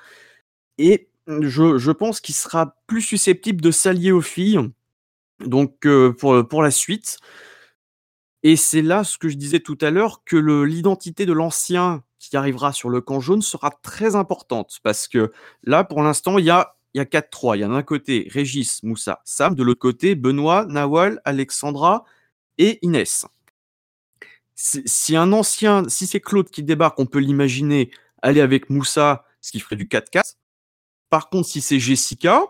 [0.78, 4.62] Et je, je pense qu'il sera plus susceptible de s'allier aux filles,
[5.46, 5.86] donc
[6.18, 7.18] pour la suite.
[8.44, 12.36] Et c'est là ce que je disais tout à l'heure, que l'identité de l'ancien qui
[12.38, 14.80] arrivera sur le camp jaune sera très importante.
[14.84, 15.32] Parce que
[15.64, 17.58] là, pour l'instant, il y a, y a 4-3.
[17.58, 19.56] Il y a d'un côté Régis, Moussa, Sam.
[19.56, 22.04] De l'autre côté, Benoît, Nawal, Alexandra
[22.58, 23.26] et Inès.
[24.56, 27.90] Si un ancien, si c'est Claude qui débarque, on peut l'imaginer
[28.22, 30.36] aller avec Moussa, ce qui ferait du 4-4.
[31.10, 32.44] Par contre, si c'est Jessica,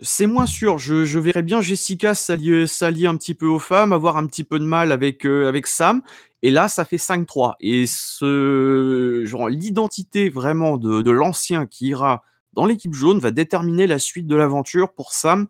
[0.00, 0.78] c'est moins sûr.
[0.78, 4.64] Je, verrais bien Jessica s'allier un petit peu aux femmes, avoir un petit peu de
[4.64, 6.02] mal avec, euh, Sam,
[6.42, 7.54] Et là, ça fait 5-3.
[7.60, 14.26] Et ce l'identité vraiment de, l'ancien qui ira dans l'équipe jaune va déterminer la suite
[14.26, 15.46] de l'aventure pour Sam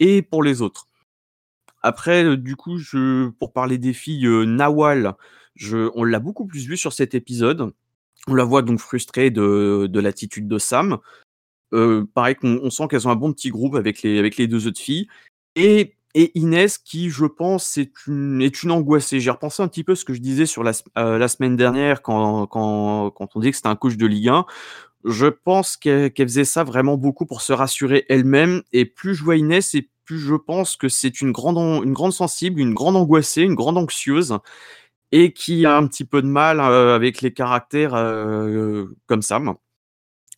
[0.00, 0.88] et pour les autres.
[1.82, 2.78] Après, euh, du coup,
[3.38, 5.14] pour parler des filles, euh, Nawal,
[5.94, 7.72] on l'a beaucoup plus vu sur cet épisode.
[8.26, 10.98] On la voit donc frustrée de l'attitude de Sam.
[11.74, 14.46] Euh, pareil qu'on on sent qu'elles ont un bon petit groupe avec les, avec les
[14.46, 15.08] deux autres filles.
[15.56, 19.18] Et, Inès, qui, je pense, est une, est une angoissée.
[19.18, 22.02] J'ai repensé un petit peu ce que je disais sur la, euh, la semaine dernière
[22.02, 24.46] quand, quand, quand on disait que c'était un coach de Ligue 1.
[25.04, 28.62] Je pense qu'elle faisait ça vraiment beaucoup pour se rassurer elle-même.
[28.72, 31.92] Et plus je vois Inès, et plus je pense que c'est une grande, an- une
[31.92, 34.38] grande sensible, une grande angoissée, une grande anxieuse,
[35.12, 37.92] et qui a un petit peu de mal euh, avec les caractères
[39.06, 39.54] comme Sam.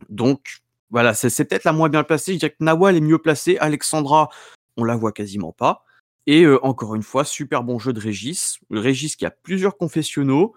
[0.08, 2.34] Donc voilà, c'est peut-être la moins bien placée.
[2.34, 3.58] Je dirais que Nawal est mieux placée.
[3.58, 4.28] Alexandra,
[4.76, 5.84] on la voit quasiment pas.
[6.26, 8.58] Et euh, encore une fois, super bon jeu de Régis.
[8.70, 10.54] Régis qui a plusieurs confessionnaux.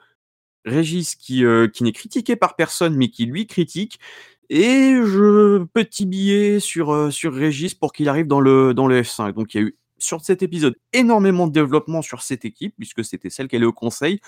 [0.66, 4.00] Régis qui, euh, qui n'est critiqué par personne, mais qui lui critique.
[4.50, 9.02] Et je petit billet sur, euh, sur Régis pour qu'il arrive dans le, dans le
[9.02, 9.34] F5.
[9.34, 13.04] Donc il y a eu sur cet épisode énormément de développement sur cette équipe, puisque
[13.04, 14.20] c'était celle qui allait au conseil.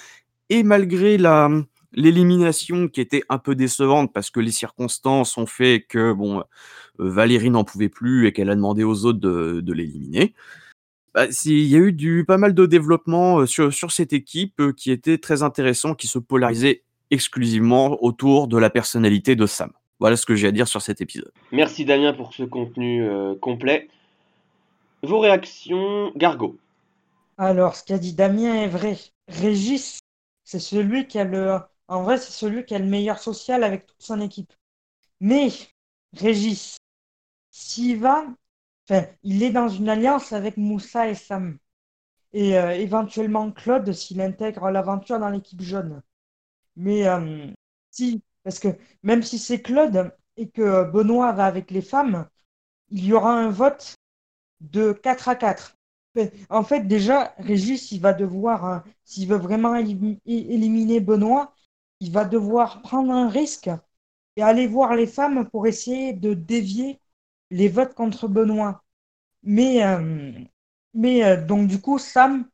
[0.50, 1.50] Et malgré la,
[1.94, 6.44] l'élimination qui était un peu décevante parce que les circonstances ont fait que bon, euh,
[7.00, 10.34] Valérie n'en pouvait plus et qu'elle a demandé aux autres de, de l'éliminer.
[11.14, 14.60] Bah, il y a eu du, pas mal de développement euh, sur, sur cette équipe
[14.62, 19.72] euh, qui était très intéressant, qui se polarisait exclusivement autour de la personnalité de Sam.
[20.00, 21.32] Voilà ce que j'ai à dire sur cet épisode.
[21.52, 23.90] Merci Damien pour ce contenu euh, complet.
[25.04, 26.58] Vos réactions, Gargo.
[27.38, 28.98] Alors, ce qu'a dit Damien est vrai.
[29.28, 30.00] Régis,
[30.46, 31.58] c'est celui qui a le.
[31.92, 34.54] En vrai, c'est celui qui a le meilleur social avec toute son équipe.
[35.20, 35.50] Mais,
[36.14, 36.78] Régis,
[37.52, 38.26] s'il va.
[39.24, 41.58] Il est dans une alliance avec Moussa et Sam.
[42.34, 46.02] Et euh, éventuellement Claude s'il intègre l'aventure dans l'équipe jaune.
[46.78, 47.48] Mais euh,
[47.92, 48.70] si, parce que
[49.04, 52.28] même si c'est Claude et que Benoît va avec les femmes,
[52.90, 53.98] il y aura un vote
[54.62, 55.78] de 4 à 4.
[56.16, 61.54] Mais, En fait, déjà, Régis, il va devoir, hein, s'il veut vraiment éliminer Benoît,
[62.02, 63.72] il va devoir prendre un risque
[64.36, 67.00] et aller voir les femmes pour essayer de dévier
[67.52, 68.84] les votes contre Benoît.
[69.44, 70.34] Mais, euh,
[70.94, 72.50] mais euh, donc, du coup, Sam,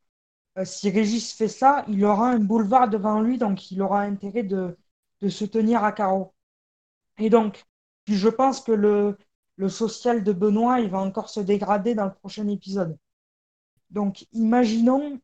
[0.57, 4.43] euh, si Régis fait ça, il aura un boulevard devant lui, donc il aura intérêt
[4.43, 4.77] de,
[5.21, 6.33] de se tenir à carreau.
[7.19, 7.65] Et donc,
[8.05, 9.17] puis je pense que le,
[9.57, 12.97] le social de Benoît, il va encore se dégrader dans le prochain épisode.
[13.89, 15.19] Donc, imaginons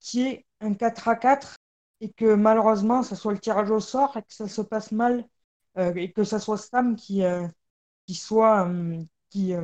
[0.00, 1.56] qu'il y ait un 4 à 4
[2.00, 5.24] et que malheureusement, ça soit le tirage au sort et que ça se passe mal
[5.78, 7.46] euh, et que ça soit Sam qui, euh,
[8.06, 9.54] qui soit euh, qui,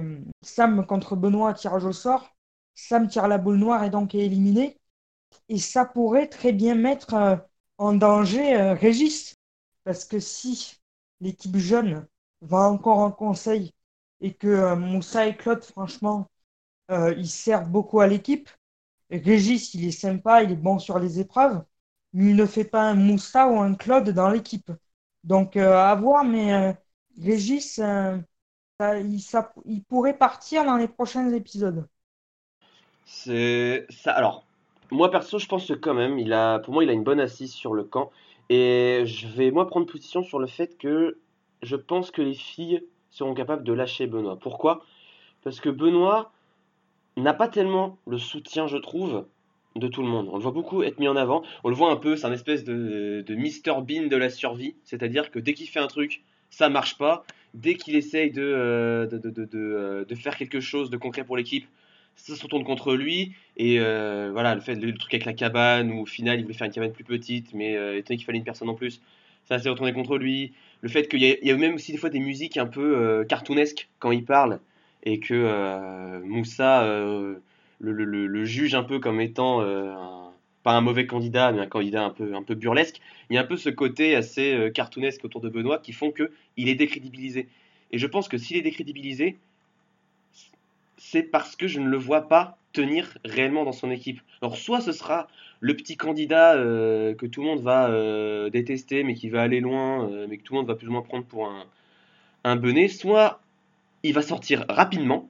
[0.42, 2.37] Sam contre Benoît tirage au sort.
[2.75, 4.79] Sam tire la boule noire et donc est éliminé.
[5.49, 7.40] Et ça pourrait très bien mettre
[7.79, 9.35] en danger Régis.
[9.85, 10.77] Parce que si
[11.20, 12.07] l'équipe jeune
[12.42, 13.72] va encore en conseil
[14.20, 16.29] et que Moussa et Claude, franchement,
[16.90, 18.49] ils servent beaucoup à l'équipe.
[19.11, 21.62] Régis, il est sympa, il est bon sur les épreuves,
[22.16, 24.70] il ne fait pas un Moussa ou un Claude dans l'équipe.
[25.24, 26.72] Donc, euh, à voir, mais euh,
[27.22, 28.18] Régis, euh,
[28.81, 28.98] ça-
[29.66, 31.87] il, pourrait partir dans les prochains épisodes.
[33.05, 34.12] C'est ça.
[34.12, 34.44] Alors,
[34.90, 37.20] moi perso, je pense que quand même, il a, pour moi, il a une bonne
[37.20, 38.11] assise sur le camp.
[38.48, 41.18] Et je vais moi prendre position sur le fait que
[41.62, 44.37] je pense que les filles seront capables de lâcher Benoît.
[44.38, 44.85] Pourquoi?
[45.44, 46.33] Parce que Benoît
[47.16, 49.26] n'a pas tellement le soutien, je trouve,
[49.78, 50.28] de tout le monde.
[50.32, 51.42] On le voit beaucoup être mis en avant.
[51.64, 54.74] On le voit un peu, c'est un espèce de, de Mr Bean de la survie.
[54.84, 57.24] C'est-à-dire que dès qu'il fait un truc, ça marche pas.
[57.54, 61.36] Dès qu'il essaye de, euh, de, de, euh, de faire quelque chose de concret pour
[61.36, 61.66] l'équipe,
[62.14, 63.32] ça se retourne contre lui.
[63.56, 66.54] Et euh, voilà, le fait le truc avec la cabane, où au final il voulait
[66.54, 69.00] faire une cabane plus petite, mais euh, étant qu'il fallait une personne en plus,
[69.44, 70.52] ça s'est retourné contre lui.
[70.82, 73.88] Le fait qu'il y, y a même aussi des fois des musiques un peu cartoonesques
[73.98, 74.60] quand il parle,
[75.04, 76.86] et que Moussa
[77.80, 79.94] le, juge un peu comme étant euh,
[80.62, 83.00] pas un mauvais candidat, mais un candidat un peu, un peu burlesque.
[83.30, 86.11] Il y a un peu ce côté assez euh, cartoonesque autour de Benoît qui font
[86.11, 87.48] que il est décrédibilisé.
[87.92, 89.36] Et je pense que s'il est décrédibilisé,
[90.96, 94.20] c'est parce que je ne le vois pas tenir réellement dans son équipe.
[94.42, 95.28] Alors soit ce sera
[95.61, 100.11] le petit candidat euh, que tout le monde va détester, mais qui va aller loin,
[100.28, 101.64] mais que tout le monde va plus ou moins prendre pour un,
[102.44, 103.40] un soit
[104.03, 105.28] il va sortir rapidement,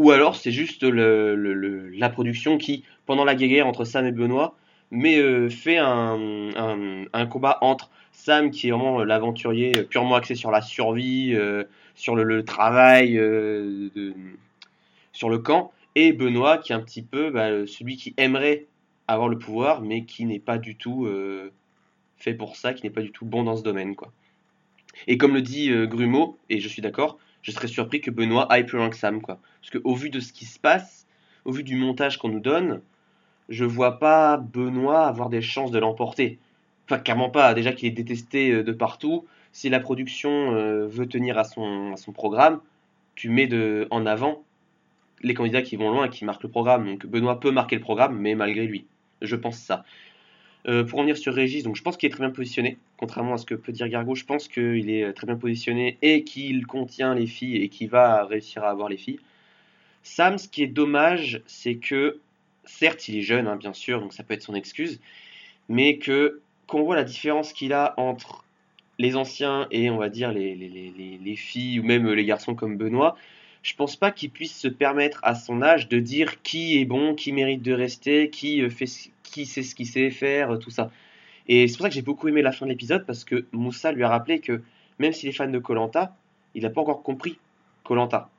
[0.00, 4.56] ou alors c'est juste la production qui, pendant la guerre entre Sam et Benoît,
[4.90, 10.62] mais euh, fait un, combat entre Sam, qui est vraiment l'aventurier purement axé sur la
[10.62, 11.64] survie, euh,
[11.96, 13.90] sur le, travail, euh,
[15.12, 18.68] sur le camp, et Benoît, qui est un petit peu bah, celui qui aimerait
[19.06, 21.06] avoir le pouvoir, mais qui n'est pas du tout
[22.16, 23.94] fait pour ça, qui n'est pas du tout bon dans ce domaine.
[23.94, 24.10] Quoi.
[25.08, 28.66] Et comme le dit Grumeau, et je suis d'accord, je serais surpris que Benoît aille
[28.66, 29.20] plus loin que Sam.
[29.22, 29.38] Quoi.
[29.60, 31.06] Parce qu'au vu de ce qui se passe,
[31.44, 32.80] au vu du montage qu'on nous donne,
[33.48, 36.38] je vois pas Benoît avoir des chances de l'emporter.
[36.86, 37.54] Enfin, clairement pas.
[37.54, 39.26] Déjà qu'il est détesté euh, de partout.
[39.52, 42.60] Si la production euh, veut tenir à son, programme,
[43.14, 44.42] tu mets de, en avant
[45.22, 46.86] les candidats qui vont loin et qui marquent le programme.
[46.86, 48.86] Donc Benoît peut marquer le programme, mais malgré lui.
[49.22, 49.84] Je pense ça.
[50.66, 53.38] Euh, pour revenir sur Régis, donc je pense qu'il est très bien positionné, contrairement à
[53.38, 54.14] ce que peut dire Gargo.
[54.14, 58.26] Je pense qu'il est très bien positionné et qu'il contient les filles et qu'il va
[58.26, 59.18] réussir à avoir les filles.
[60.02, 62.20] Sam, ce qui est dommage, c'est que
[62.66, 65.00] certes, il est jeune, hein, bien sûr, donc ça peut être son excuse,
[65.70, 68.44] mais que qu'on voit la différence qu'il a entre
[68.98, 72.54] les anciens et on va dire les, les, les, les, filles ou même les garçons
[72.54, 73.16] comme Benoît,
[73.62, 77.14] je pense pas qu'il puisse se permettre à son âge de dire qui est bon,
[77.14, 78.86] qui mérite de rester, qui euh, fait
[79.22, 80.90] qui sait ce qu'il sait faire, tout ça.
[81.48, 83.92] Et c'est pour ça que j'ai beaucoup aimé la fin de l'épisode parce que Moussa
[83.92, 84.62] lui a rappelé que
[84.98, 86.16] même s'il est fan de Colanta,
[86.54, 87.38] il n'a pas encore compris
[87.84, 88.30] Colanta.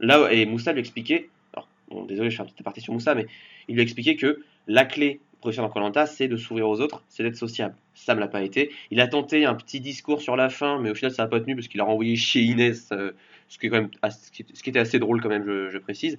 [0.00, 3.14] Là, et Moussa lui expliquait, alors, bon, désolé, je fais un petit aparté sur Moussa,
[3.14, 3.26] mais
[3.68, 5.20] il lui a expliqué que la clé
[5.50, 7.74] réussir dans Colanta, c'est de s'ouvrir aux autres, c'est d'être sociable.
[7.94, 8.70] Ça ne l'a pas été.
[8.90, 11.40] Il a tenté un petit discours sur la fin, mais au final, ça n'a pas
[11.40, 13.12] tenu parce qu'il a renvoyé chez Inès, euh,
[13.48, 16.18] ce, qui est quand même, ce qui était assez drôle quand même, je, je précise.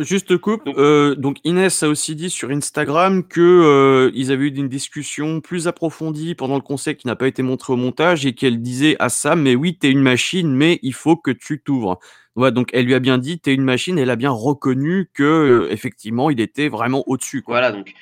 [0.00, 0.64] Juste coupe.
[0.64, 4.68] Donc, euh, donc, Inès a aussi dit sur Instagram que euh, ils avaient eu une
[4.68, 8.62] discussion plus approfondie pendant le conseil qui n'a pas été montré au montage et qu'elle
[8.62, 11.98] disait à Sam, mais oui, t'es une machine, mais il faut que tu t'ouvres.
[12.36, 15.10] Ouais, donc elle lui a bien dit, t'es une machine, et elle a bien reconnu
[15.12, 17.42] que euh, effectivement, il était vraiment au-dessus.
[17.46, 17.92] Voilà, donc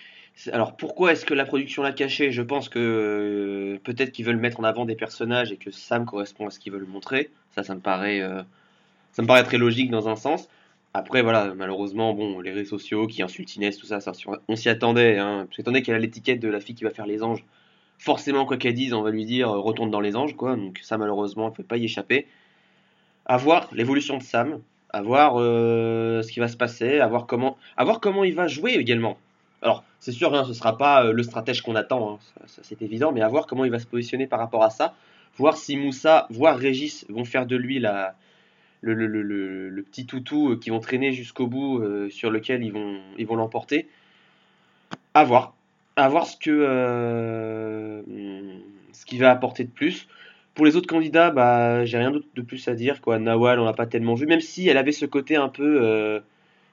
[0.53, 2.30] alors pourquoi est-ce que la production l'a caché?
[2.30, 6.05] Je pense que euh, peut-être qu'ils veulent mettre en avant des personnages et que Sam
[6.07, 7.30] correspond à ce qu'ils veulent montrer.
[7.55, 8.43] Ça, ça me paraît, euh,
[9.12, 10.49] ça me paraît très logique dans un sens.
[10.95, 13.99] Après, voilà, malheureusement, bon, les réseaux sociaux qui insultent Inès, tout ça,
[14.49, 15.18] on s'y attendait.
[15.18, 17.45] Hein, parce qu'étant donné qu'elle a l'étiquette de la fille qui va faire les anges,
[17.99, 20.57] forcément, quoi qu'elle dise, on va lui dire euh, retourne dans les anges, quoi.
[20.57, 22.26] Donc ça, malheureusement, elle ne peut pas y échapper.
[23.26, 24.61] À voir l'évolution de Sam,
[24.91, 28.47] à voir ce qui va se passer, à voir comment, à voir comment il va
[28.47, 29.18] jouer également.
[29.63, 32.19] Alors, c'est sûr, hein, ce ne sera pas euh, le stratège qu'on attend, hein,
[32.63, 34.95] c'est évident, mais à voir comment il va se positionner par rapport à ça.
[35.37, 37.81] Voir si Moussa, voire Régis vont faire de lui
[38.83, 42.73] le, petit toutou euh, qui vont traîner jusqu'au bout, euh, sur lequel ils
[43.27, 43.89] vont l'emporter.
[45.15, 45.55] À voir.
[45.97, 48.05] À voir ce que
[49.07, 50.07] qu'il va apporter de plus.
[50.55, 53.01] Pour les autres candidats, bah, j'ai rien de plus à dire.
[53.01, 53.19] Quoi.
[53.19, 56.21] Nawal, on l'a pas tellement vu, même si elle avait ce côté un peu,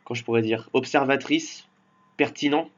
[0.04, 1.66] quand je pourrais dire, observatrice,
[2.18, 2.70] pertinent,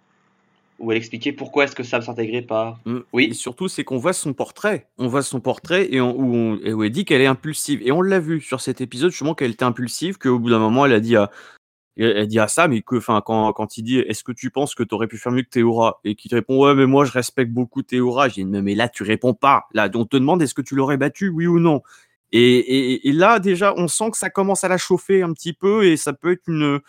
[0.79, 2.79] où elle expliquait pourquoi est-ce que ça ne s'intégrait pas.
[2.85, 2.99] Mmh.
[3.13, 3.27] Oui.
[3.31, 4.87] Et surtout, c'est qu'on voit son portrait.
[4.97, 7.81] On voit son portrait et, on, où, on, et où elle dit qu'elle est impulsive.
[7.83, 10.85] Et on l'a vu sur cet épisode, justement, qu'elle était impulsive, qu'au bout d'un moment,
[10.85, 11.31] elle a dit à,
[11.97, 14.75] elle dit à ça, mais que, enfin, quand, quand il dit, est-ce que tu penses
[14.75, 17.05] que tu aurais pu faire mieux que Théora Et qu'il te répond, ouais, mais moi,
[17.05, 18.29] je respecte beaucoup Théora.
[18.29, 19.67] J'ai dit, mais là, tu réponds pas.
[19.73, 21.81] Là, on te demande, est-ce que tu l'aurais battu, oui ou non?
[22.31, 25.53] Et, et, et, là, déjà, on sent que ça commence à la chauffer un petit
[25.53, 26.79] peu et ça peut être une.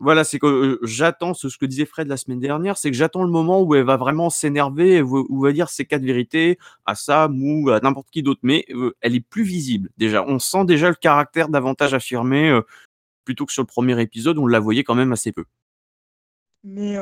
[0.00, 3.24] Voilà, c'est que euh, j'attends ce, que disait Fred la semaine dernière, c'est que j'attends
[3.24, 6.56] le moment où elle va vraiment s'énerver, où, où elle va dire ses quatre vérités
[6.86, 10.24] à Sam ou à n'importe qui d'autre, mais euh, elle est plus visible déjà.
[10.24, 12.62] On sent déjà le caractère davantage affirmé euh,
[13.24, 15.44] plutôt que sur le premier épisode, on la voyait quand même assez peu.
[16.62, 16.96] Mais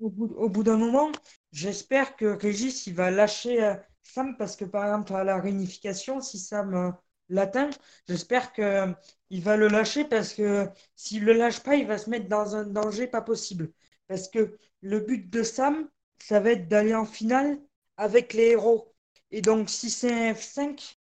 [0.00, 1.10] au bout, d'un moment,
[1.50, 6.38] j'espère que Régis il va lâcher Sam parce que par exemple à la réunification, si
[6.38, 6.94] Sam
[7.28, 7.70] l'atteint,
[8.08, 8.94] j'espère que
[9.30, 12.56] il va le lâcher parce que s'il le lâche pas, il va se mettre dans
[12.56, 13.70] un danger pas possible.
[14.06, 17.60] Parce que le but de Sam, ça va être d'aller en finale
[17.96, 18.94] avec les héros.
[19.30, 20.96] Et donc si c'est un F5,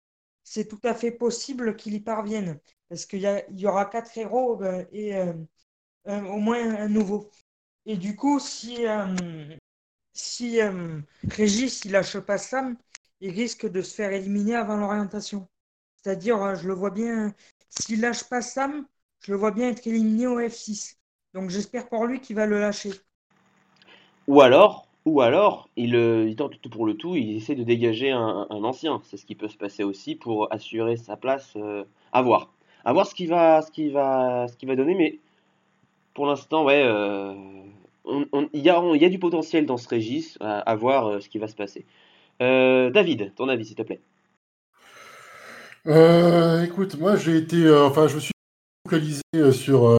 [0.43, 2.59] c'est tout à fait possible qu'il y parvienne.
[2.89, 5.33] Parce qu'il y, y, aura quatre héros euh, et euh,
[6.07, 7.31] euh, au moins un nouveau.
[7.85, 8.85] Et du coup, si,
[10.13, 10.59] si
[11.27, 12.77] Régis il lâche pas Sam,
[13.21, 15.47] il risque de se faire éliminer avant l'orientation.
[16.05, 17.33] C'est-à-dire, je le vois bien,
[17.67, 18.85] s'il lâche pas Sam,
[19.21, 20.97] je le vois bien être éliminé au F6.
[21.33, 22.91] Donc j'espère pour lui qu'il va le lâcher.
[24.27, 28.11] Ou alors, ou alors, il, il, tente tout pour le tout, il essaie de dégager
[28.11, 29.01] un, ancien.
[29.05, 32.53] C'est ce qui peut se passer aussi pour assurer sa place euh, à voir.
[32.83, 35.17] À voir ce qu'il va, va, va donner, mais
[36.13, 37.33] pour l'instant, ouais, euh,
[38.53, 41.55] il, y a, du potentiel dans ce régis, à, voir euh, ce qui va se
[41.55, 41.83] passer.
[42.39, 44.01] David, ton avis, s'il te plaît.
[45.87, 48.31] Euh, écoute, moi j'ai été, euh, enfin, je me suis
[48.85, 49.97] focalisé euh, sur euh,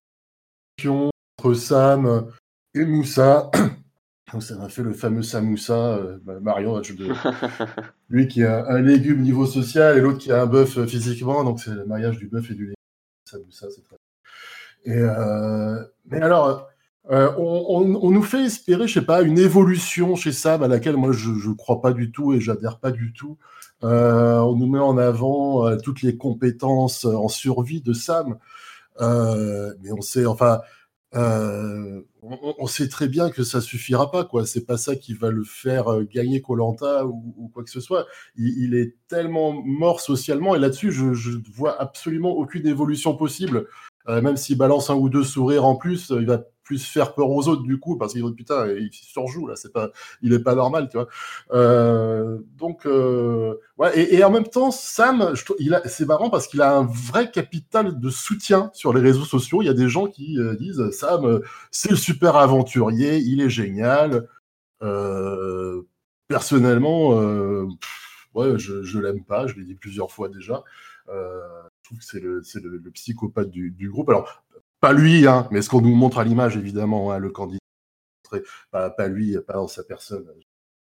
[1.39, 2.30] entre Sam
[2.74, 3.51] et Moussa.
[4.41, 7.14] Ça m'a fait le fameux Samoussa, euh, Marion, de...
[8.09, 11.61] lui qui a un légume niveau social et l'autre qui a un bœuf physiquement, donc
[11.61, 12.74] c'est le mariage du bœuf et du légume.
[13.24, 13.97] Samoussa, c'est très.
[14.84, 15.01] Et
[16.11, 16.68] mais alors,
[17.11, 20.97] Euh, on, on, nous fait espérer, je sais pas, une évolution chez Sam à laquelle
[20.97, 23.39] moi je ne crois pas du tout et j'adhère pas du tout.
[23.85, 28.39] Euh, on nous met en avant euh, toutes les compétences en survie de Sam,
[29.01, 30.61] mais on sait, enfin,
[31.12, 34.47] on, sait très bien que ça suffira pas, quoi.
[34.47, 38.07] C'est pas ça qui va le faire gagner Colanta ou, ou, quoi que ce soit.
[38.37, 43.66] Il, il est tellement mort socialement et là-dessus, je, je vois absolument aucune évolution possible.
[44.09, 47.49] même s'il balance un ou deux sourires en plus, il va plus faire peur aux
[47.49, 49.91] autres du coup parce qu'il putain il surjoue là c'est pas
[50.21, 51.07] il est pas normal tu vois.
[51.53, 56.61] Euh, donc euh, ouais et, en même temps Sam je, il c'est marrant parce qu'il
[56.61, 59.62] a un vrai capital de soutien sur les réseaux sociaux.
[59.62, 61.41] Il y a des gens qui euh, disent Sam euh,
[61.71, 64.29] c'est le super aventurier il est génial.
[66.29, 67.11] Personnellement
[68.35, 70.64] ouais je, je l'aime pas je l'ai dit plusieurs fois déjà.
[71.09, 74.09] Je trouve que c'est le, le, le, psychopathe du, du groupe.
[74.09, 74.43] Alors
[74.81, 77.61] pas lui, hein, mais ce qu'on nous montre à l'image, évidemment, hein, le candidat,
[78.70, 80.27] pas, pas, lui, pas dans sa personne,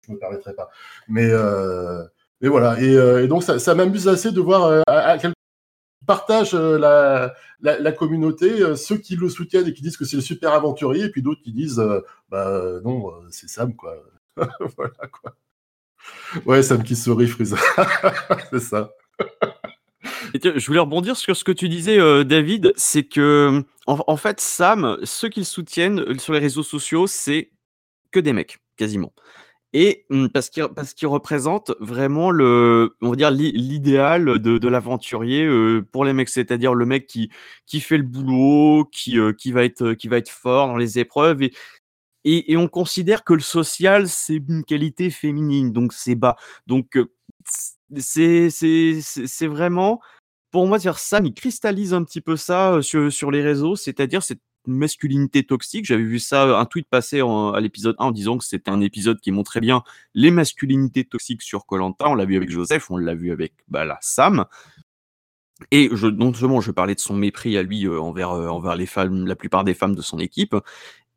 [0.05, 0.69] je ne me permettrai pas.
[1.07, 2.03] Mais, euh,
[2.41, 5.33] mais voilà, et, euh, et donc ça, ça m'amuse assez de voir euh, à, quel
[6.05, 10.05] partage euh, la, la, la, communauté, euh, ceux qui le soutiennent et qui disent que
[10.05, 11.81] c'est le super aventurier, et puis d'autres qui disent,
[12.29, 13.95] bah non, c'est Sam, quoi.
[14.77, 15.35] voilà, quoi.
[16.45, 17.57] Ouais, Sam qui sourit, Frieza.
[18.51, 18.91] c'est ça.
[20.33, 22.73] Je voulais rebondir sur ce que tu disais, euh, David.
[22.75, 27.51] C'est que, en, fait, Sam, ceux qui le soutiennent euh, sur les réseaux sociaux, c'est
[28.11, 29.13] que des mecs, quasiment.
[29.71, 35.45] Et hum, parce qu'il parce qu'il représente vraiment le, on va dire l'idéal de, l'aventurier
[35.45, 39.15] euh, pour les mecs, c'est-à-dire le mec qui fait le boulot, qui
[39.51, 41.53] va être fort dans les épreuves et
[42.25, 46.35] et, on considère que le social c'est une qualité féminine, donc c'est bas.
[46.67, 46.97] Donc
[47.95, 50.01] c'est vraiment
[50.51, 54.23] pour moi, dire Sam, il cristallise un petit peu ça sur, sur les réseaux, c'est-à-dire
[54.23, 55.85] cette masculinité toxique.
[55.85, 59.19] J'avais vu ça, un tweet passé à l'épisode 1 en disant que c'était un épisode
[59.19, 59.83] qui montrait bien
[60.13, 62.09] les masculinités toxiques sur Colanta.
[62.09, 64.45] On l'a vu avec Joseph, on l'a vu avec bah, Sam.
[65.71, 69.27] Et je, non seulement je parlais de son mépris à lui envers, envers les femmes,
[69.27, 70.55] la plupart des femmes de son équipe,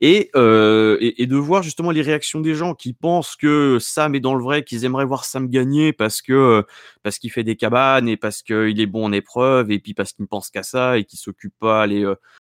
[0.05, 4.17] et, euh, et, et, de voir justement les réactions des gens qui pensent que Sam
[4.17, 6.67] est dans le vrai, qu'ils aimeraient voir Sam gagner parce que
[7.05, 10.13] parce qu'il fait des cabanes et parce qu'il est bon en épreuve et puis parce
[10.13, 12.05] qu'il ne pense qu'à ça et qu'il s'occupe pas à aller,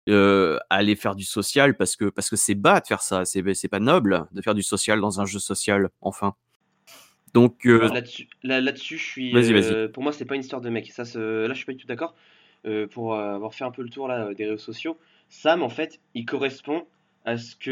[0.09, 3.53] euh, aller faire du social parce que parce que c'est bas de faire ça, c'est
[3.53, 6.33] c'est pas noble de faire du social dans un jeu social, enfin.
[7.35, 7.89] Donc euh...
[7.93, 9.31] là-dessus, là, là je suis.
[9.33, 9.87] Vas -y, vas -y.
[9.89, 10.91] pour moi, c'est pas une histoire de mec.
[10.91, 12.15] Ça, là, je suis pas du tout d'accord.
[12.89, 14.97] pour avoir fait un peu le tour là des réseaux sociaux,
[15.29, 16.87] Sam, en fait, il correspond
[17.25, 17.71] à ce que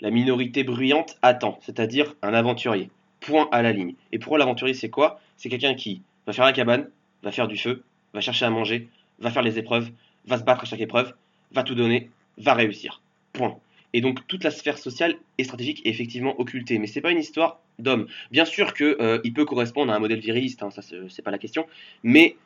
[0.00, 2.90] la, minorité bruyante attend, c'est-à-dire un aventurier.
[3.20, 3.94] Point à la ligne.
[4.12, 5.20] Et pour l'aventurier, c'est quoi?
[5.36, 6.88] C'est quelqu'un qui va faire la cabane,
[7.22, 7.82] va faire du feu,
[8.14, 8.88] va chercher à manger,
[9.18, 9.90] va faire les épreuves,
[10.26, 11.14] va se battre à chaque épreuve,
[11.52, 13.00] va tout donner, va réussir.
[13.32, 13.58] Point.
[13.92, 16.78] Et donc toute la sphère sociale et stratégique est effectivement occultée.
[16.78, 18.06] Mais c'est pas une histoire d'homme.
[18.30, 21.38] Bien sûr qu'il euh, peut correspondre à un modèle viriliste, hein, ça c'est pas la
[21.38, 21.66] question.
[22.02, 22.36] Mais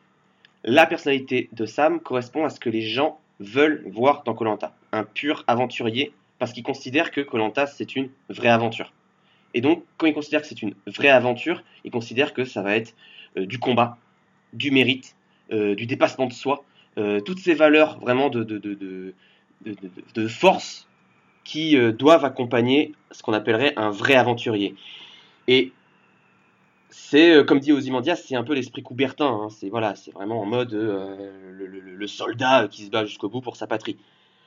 [0.65, 4.75] la personnalité de Sam correspond à ce que les gens veulent voir dans Colanta.
[4.93, 8.93] Un pur aventurier, parce qu'ils considèrent que Colanta c'est une vraie aventure.
[9.55, 12.77] Et donc, quand ils considèrent que c'est une vraie aventure, ils considèrent que ça va
[12.77, 12.95] être
[13.37, 13.99] euh, du combat,
[14.53, 15.17] du mérite,
[15.53, 16.65] euh, du dépassement de soi,
[16.99, 19.15] euh, toutes ces valeurs vraiment de,
[20.29, 20.87] force
[21.45, 24.75] qui doivent accompagner ce qu'on appellerait un vrai aventurier.
[25.49, 25.73] Et
[26.91, 29.27] c'est comme dit Ozymandias, c'est un peu l'esprit Coubertin.
[29.27, 29.49] Hein.
[29.51, 33.67] C'est voilà, c'est vraiment en mode le, soldat qui se bat jusqu'au bout pour sa
[33.67, 33.97] patrie.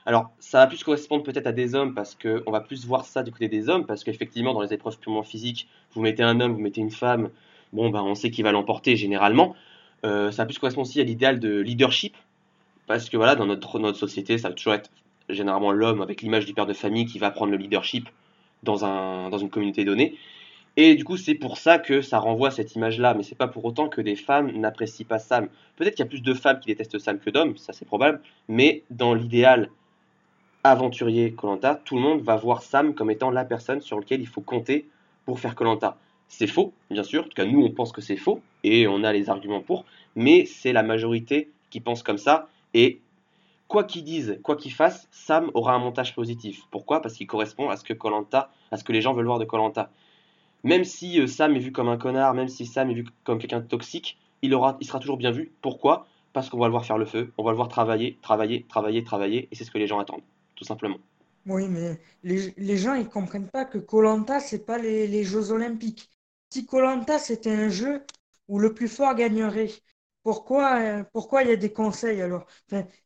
[0.06, 3.06] Alors, ça va plus correspondre peut-être à des hommes parce que on va plus voir
[3.06, 6.40] ça du côté des hommes parce qu'effectivement dans les épreuves purement physiques, vous mettez un
[6.40, 7.30] homme, vous mettez une femme,
[7.72, 9.56] bon ben on sait qui va l'emporter généralement.
[10.04, 12.14] Euh, ça va plus correspondre aussi à l'idéal de leadership
[12.86, 14.90] parce que voilà dans notre notre société, ça va toujours être
[15.30, 18.10] généralement l'homme avec l'image du père de famille qui va prendre le leadership
[18.62, 20.18] dans un dans une communauté donnée.
[20.76, 23.64] Et du coup, c'est pour ça que ça renvoie cette image-là, mais c'est pas pour
[23.64, 25.48] autant que des femmes n'apprécient pas Sam.
[25.76, 28.20] Peut-être qu'il y a plus de femmes qui détestent Sam que d'hommes, ça c'est probable,
[28.48, 29.70] mais dans l'idéal
[30.64, 34.26] aventurier Colanta, tout le monde va voir Sam comme étant la personne sur laquelle il
[34.26, 34.88] faut compter
[35.26, 35.96] pour faire Colanta.
[36.28, 39.04] C'est faux, bien sûr, en tout cas nous on pense que c'est faux, et on
[39.04, 39.84] a les arguments pour,
[40.16, 43.00] mais c'est la majorité qui pense comme ça, et
[43.68, 46.62] quoi qu'ils disent, quoi qu'ils fassent, Sam aura un montage positif.
[46.70, 47.02] Pourquoi?
[47.02, 49.44] Parce qu'il correspond à ce que Colanta, à ce que les gens veulent voir de
[49.44, 49.90] Colanta
[50.64, 53.38] même si euh, Sam est vu comme un connard, même si Sam est vu comme
[53.38, 55.52] quelqu'un de toxique, il, aura, il sera toujours bien vu.
[55.60, 56.06] Pourquoi?
[56.32, 59.04] Parce qu'on va le voir faire le feu, on va le voir travailler, travailler, travailler,
[59.04, 60.22] travailler, et c'est ce que les gens attendent,
[60.56, 60.98] tout simplement.
[61.46, 65.50] Oui, mais les, les gens, ils comprennent pas que Colanta, c'est pas les, les Jeux
[65.50, 66.10] Olympiques.
[66.50, 68.02] Si Colanta, c'était un jeu
[68.48, 69.70] où le plus fort gagnerait,
[70.22, 72.46] pourquoi, euh, pourquoi il y a des conseils alors?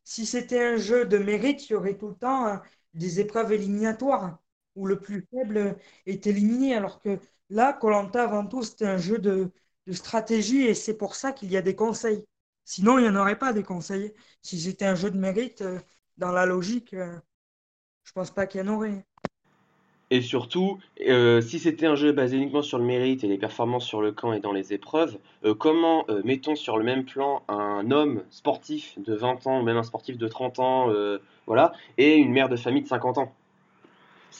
[0.05, 2.61] Si c'était un jeu de mérite, il y aurait tout le temps
[2.93, 4.39] des épreuves éliminatoires
[4.75, 5.75] où le plus faible
[6.05, 6.75] est éliminé.
[6.75, 7.19] Alors que
[7.49, 9.51] là, Colanta, avant tout, c'était un jeu de,
[9.87, 12.25] de stratégie et c'est pour ça qu'il y a des conseils.
[12.63, 14.13] Sinon, il n'y en aurait pas des conseils.
[14.41, 15.79] Si c'était un jeu de mérite, euh,
[16.17, 17.19] dans la logique, euh,
[18.09, 19.05] je pense pas qu'il y en aurait.
[20.09, 23.85] Et surtout, euh, si c'était un jeu basé uniquement sur le mérite et les performances
[23.85, 27.43] sur le camp et dans les épreuves, euh, comment euh, mettons sur le même plan
[27.47, 30.91] un homme sportif de 20 ans, ou même un sportif de 30 ans,
[31.45, 33.31] voilà, et une mère de famille de 50 ans?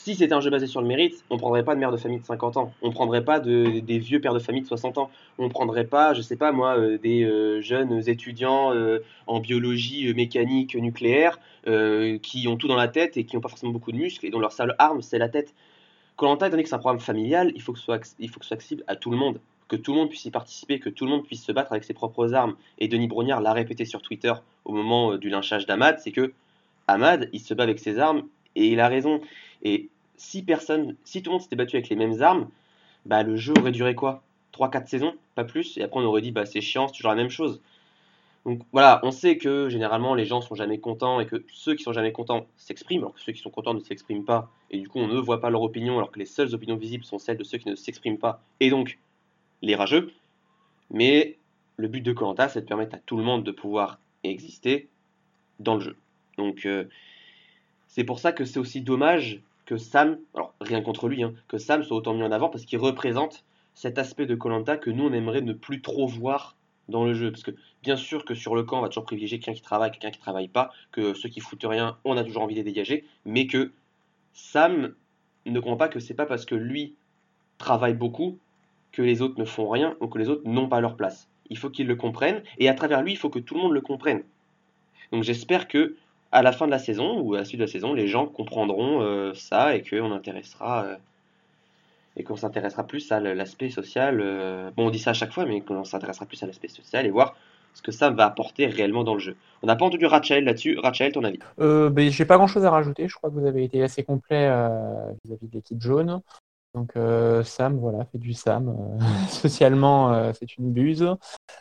[0.09, 2.19] Si c'était un jeu basé sur le mérite, on prendrait pas de mère de famille
[2.19, 5.11] de 50 ans, on prendrait pas de, des vieux pères de famille de 60 ans,
[5.37, 10.11] on prendrait pas, je sais pas moi, euh, des euh, jeunes étudiants euh, en biologie
[10.15, 11.39] mécanique nucléaire
[12.23, 14.31] qui ont tout dans la tête et qui n'ont pas forcément beaucoup de muscles et
[14.31, 15.53] dont leur seule arme c'est la tête.
[16.15, 17.99] Colanta, étant donné que c'est un programme familial, il faut, que ce soit,
[18.51, 21.11] accessible à tout le monde, que tout le monde puisse y participer, que tout le
[21.11, 22.55] monde puisse se battre avec ses propres armes.
[22.79, 24.33] Et Denis Brognard l'a répété sur Twitter
[24.65, 26.33] au moment du lynchage d'Ahmad, c'est que
[26.87, 28.23] Ahmad, il se bat avec ses armes
[28.55, 29.21] et il a raison.
[30.19, 32.49] Si personne, si tout le monde s'était battu avec les mêmes armes,
[33.05, 34.21] bah le jeu aurait duré quoi?
[34.53, 37.15] 3-4 saisons, pas plus, et après on aurait dit bah c'est chiant, c'est toujours la
[37.15, 37.61] même chose.
[38.45, 41.83] Donc voilà, on sait que généralement les gens sont jamais contents et que ceux qui
[41.83, 44.87] sont jamais contents s'expriment, alors que ceux qui sont contents ne s'expriment pas, et du
[44.87, 47.37] coup on ne voit pas leur opinion, alors que les seules opinions visibles sont celles
[47.37, 48.99] de ceux qui ne s'expriment pas, et donc
[49.61, 50.11] les rageux.
[50.91, 51.37] Mais
[51.77, 54.89] le but de Colanta, c'est de permettre à tout le monde de pouvoir exister
[55.59, 55.95] dans le jeu.
[56.37, 56.85] Donc euh,
[57.87, 61.59] c'est pour ça que c'est aussi dommage que Sam, alors rien contre lui, hein, que
[61.59, 63.45] Sam soit autant mis en avant parce qu'il représente
[63.75, 66.55] cet aspect de Colanta que nous on aimerait ne plus trop voir
[66.87, 67.29] dans le jeu.
[67.29, 67.51] Parce que
[67.83, 70.19] bien sûr que sur le camp, on va toujours privilégier quelqu'un qui travaille, quelqu'un qui
[70.19, 73.45] travaille pas, que ceux qui foutent rien, on a toujours envie de les dégager, mais
[73.45, 73.71] que
[74.33, 74.95] Sam
[75.45, 76.95] ne comprend pas que c'est pas parce que lui
[77.59, 78.39] travaille beaucoup
[78.91, 81.29] que les autres ne font rien ou que les autres n'ont pas leur place.
[81.51, 83.73] Il faut qu'ils le comprennent et à travers lui, il faut que tout le monde
[83.73, 84.23] le comprenne.
[85.11, 85.95] Donc j'espère que
[86.31, 88.27] à la fin de la saison ou à la suite de la saison, les gens
[88.27, 90.95] comprendront euh, ça et qu'on intéressera euh,
[92.15, 94.19] et qu'on s'intéressera plus à l'aspect social.
[94.21, 97.05] euh, bon, on dit ça à chaque fois, mais qu'on s'intéressera plus à l'aspect social
[97.05, 97.35] et voir
[97.73, 99.37] ce que ça va apporter réellement dans le jeu.
[99.63, 100.77] On n'a pas entendu Rachel là-dessus.
[100.79, 101.39] Rachel, ton avis?
[101.57, 103.07] Ben, j'ai pas grand chose à rajouter.
[103.07, 104.49] Je crois que vous avez été assez complet
[105.23, 106.19] vis-à-vis de l'équipe jaune.
[106.73, 106.93] Donc
[107.45, 108.75] Sam, voilà, fait du Sam.
[109.29, 111.07] Socialement, c'est une buse.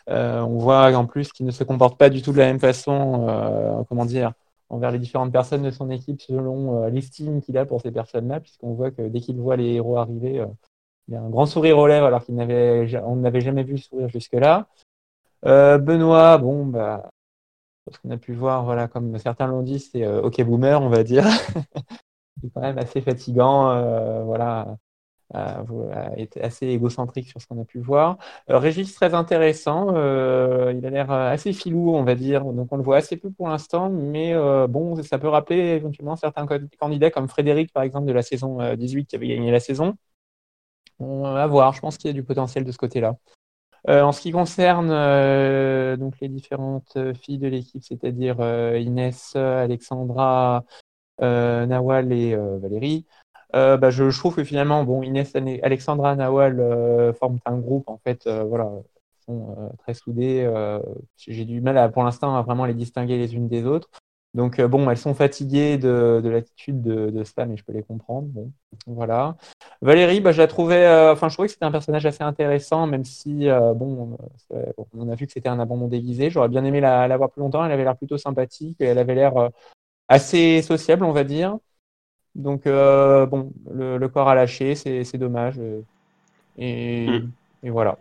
[0.07, 3.85] On voit en plus qu'il ne se comporte pas du tout de la même façon,
[3.87, 4.33] comment dire,
[4.69, 8.39] envers les différentes personnes de son équipe selon euh, l'estime qu'il a pour ces personnes-là,
[8.39, 10.47] puisqu'on voit que dès qu'il voit les héros arriver, euh,
[11.07, 14.67] il a un grand sourire aux lèvres alors qu'il n'avait, jamais vu sourire jusque-là.
[15.45, 17.09] Euh, Benoît, bon, bah,
[17.91, 21.03] ce qu'on a pu voir, voilà, comme certains l'ont dit, c'est OK Boomer, on va
[21.03, 21.25] dire.
[22.41, 24.77] C'est quand même assez fatigant, voilà,
[25.35, 28.17] est assez égocentrique sur ce qu'on a pu voir.
[28.49, 32.67] Euh, Régis, très intéressant, euh, il a l'air euh, assez filou, on va dire, donc
[32.71, 36.47] on le voit assez peu pour l'instant, mais euh, bon, ça peut rappeler éventuellement certains
[36.79, 39.95] candidats comme Frédéric, par exemple, de la saison euh, 18 qui avait gagné la saison.
[40.99, 43.15] On va voir, je pense qu'il y a du potentiel de ce côté-là.
[43.87, 48.77] Euh, en ce qui concerne euh, donc les différentes euh, filles de l'équipe, c'est-à-dire euh,
[48.77, 50.65] Inès, euh, Alexandra,
[51.21, 53.05] euh, Nawal et euh, Valérie,
[53.55, 55.33] euh, bah, je, trouve que finalement, bon, Inès,
[55.63, 58.69] Alexandra, Nawal euh, forment un groupe en fait, euh, voilà,
[59.25, 60.47] sont euh, très soudés.
[61.17, 63.89] j'ai du mal à, pour l'instant à vraiment les distinguer les unes des autres.
[64.35, 67.81] Donc bon, elles sont fatiguées de, de l'attitude de, de Stam et je peux les
[67.81, 68.27] comprendre.
[68.27, 68.51] Bon,
[68.85, 69.37] voilà.
[69.81, 73.03] Valérie, bah, je la trouvais, enfin, je trouvais que c'était un personnage assez intéressant, même
[73.05, 74.17] si, bon,
[74.93, 76.29] on a vu que c'était un abandon déguisé.
[76.29, 77.65] J'aurais bien aimé la, la voir plus longtemps.
[77.65, 79.49] Elle avait l'air plutôt sympathique et elle avait l'air
[80.07, 81.57] assez sociable, on va dire.
[82.35, 85.55] Donc, euh, bon, le, le corps a lâché, c'est dommage.
[85.59, 85.81] euh,
[86.57, 87.31] Et, Mm.
[87.63, 87.99] et voilà.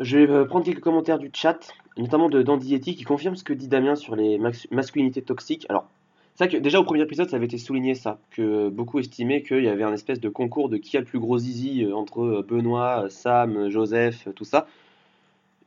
[0.00, 1.58] Je vais euh, prendre quelques commentaires du chat,
[1.96, 4.38] notamment de Dandy Yeti, qui confirme ce que dit Damien sur les
[4.70, 5.66] masculinités toxiques.
[5.68, 5.88] Alors,
[6.34, 9.62] c'est que déjà au premier épisode, ça avait été souligné ça, que beaucoup estimaient qu'il
[9.64, 13.06] y avait un espèce de concours de qui a le plus gros zizi entre Benoît,
[13.10, 14.66] Sam, Joseph, tout ça.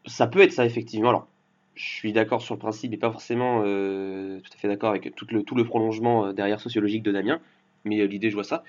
[0.06, 1.10] Ça peut être ça, effectivement.
[1.10, 1.28] Alors,
[1.76, 5.16] je suis d'accord sur le principe et pas forcément euh, tout à fait d'accord avec
[5.16, 7.40] tout le, tout le prolongement derrière sociologique de Damien,
[7.86, 8.64] mais euh, l'idée, je vois ça.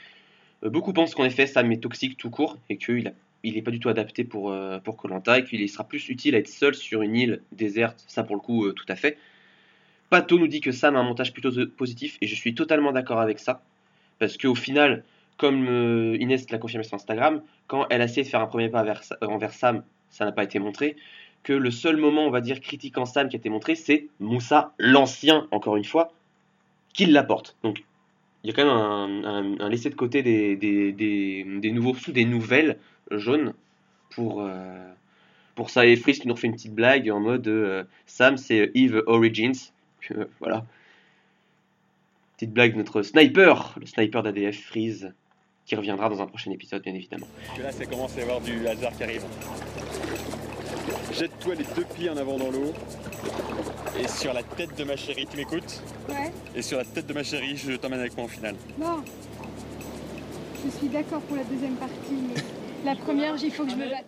[0.65, 3.71] Euh, beaucoup pensent qu'en effet, Sam est toxique tout court et qu'il il n'est pas
[3.71, 6.75] du tout adapté pour euh, pour Koh-Lanta et qu'il sera plus utile à être seul
[6.75, 9.19] sur une île déserte, ça pour le coup tout à fait.
[10.11, 13.21] Pato nous dit que Sam a un montage plutôt positif et je suis totalement d'accord
[13.21, 13.63] avec ça
[14.19, 15.05] parce qu'au final,
[15.37, 18.85] comme Inès l'a confirmé sur Instagram, quand elle a essayé de faire un premier pas
[19.21, 20.97] envers Sam, ça n'a pas été montré.
[21.43, 24.73] Que le seul moment, on va dire, critiquant Sam qui a été montré, c'est Moussa,
[24.79, 26.13] l'ancien, encore une fois,
[26.95, 27.57] qui l'apporte.
[27.63, 27.85] Donc
[28.47, 32.79] il y a quand même un, un, laisser de côté des, nouveaux sous des nouvelles
[33.11, 33.55] jaunes
[34.11, 34.89] pour, euh,
[35.57, 35.85] pour ça.
[35.85, 39.53] Et Frisk nous refait une petite blague en mode euh, Sam, c'est Eve Origins.
[40.13, 40.65] Euh, voilà.
[42.37, 45.13] Petite blague, notre sniper, le sniper d'ADF Freeze,
[45.65, 47.27] qui reviendra dans un prochain épisode, bien évidemment.
[47.61, 49.25] Là, ça commence à avoir du hasard qui arrive.
[51.13, 52.73] Jette-toi les deux pieds en avant dans l'eau.
[53.99, 56.31] Et sur la tête de ma chérie, tu m'écoutes Ouais.
[56.55, 58.55] Et sur la tête de ma chérie, je t'emmène avec moi en finale.
[58.79, 59.03] Bon.
[60.65, 62.41] Je suis d'accord pour la deuxième partie, mais
[62.85, 64.05] la première, il faut que je me batte.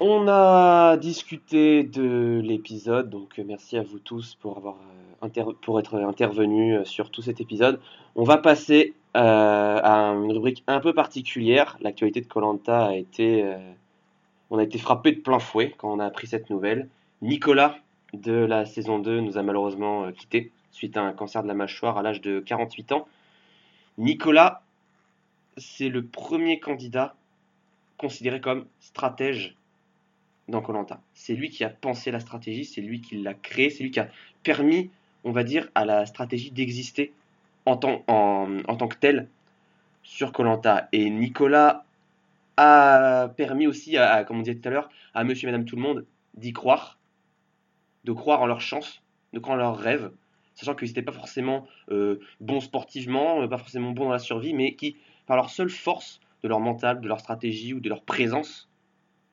[0.00, 5.80] On a discuté de l'épisode, donc merci à vous tous pour, avoir, euh, inter- pour
[5.80, 7.80] être intervenus euh, sur tout cet épisode.
[8.14, 11.76] On va passer euh, à une rubrique un peu particulière.
[11.80, 13.56] L'actualité de Colanta a été, euh,
[14.50, 16.88] on a été frappé de plein fouet quand on a appris cette nouvelle.
[17.22, 17.78] Nicolas
[18.12, 21.54] de la saison 2 nous a malheureusement euh, quittés suite à un cancer de la
[21.54, 23.08] mâchoire à l'âge de 48 ans.
[23.98, 24.62] Nicolas,
[25.56, 27.14] c'est le premier candidat
[27.96, 29.56] considéré comme stratège
[30.46, 31.00] dans Colanta.
[31.14, 34.00] C'est lui qui a pensé la stratégie, c'est lui qui l'a créée, c'est lui qui
[34.00, 34.08] a
[34.44, 34.90] permis,
[35.24, 37.12] on va dire, à la stratégie d'exister
[37.66, 39.28] en tant, en tant que telle
[40.02, 40.88] sur Colanta.
[40.92, 41.84] Et Nicolas
[42.58, 43.96] a permis aussi,
[44.26, 46.98] comme on disait tout à l'heure, à Monsieur et Madame Tout le Monde d'y croire,
[48.04, 49.00] de croire en leur chance,
[49.32, 50.10] de croire en leurs rêves,
[50.54, 54.54] sachant qu'ils n'étaient pas forcément euh, bons sportivement, euh, pas forcément bons dans la survie,
[54.54, 54.96] mais qui,
[55.26, 58.68] par leur seule force de leur mental, de leur stratégie ou de leur présence,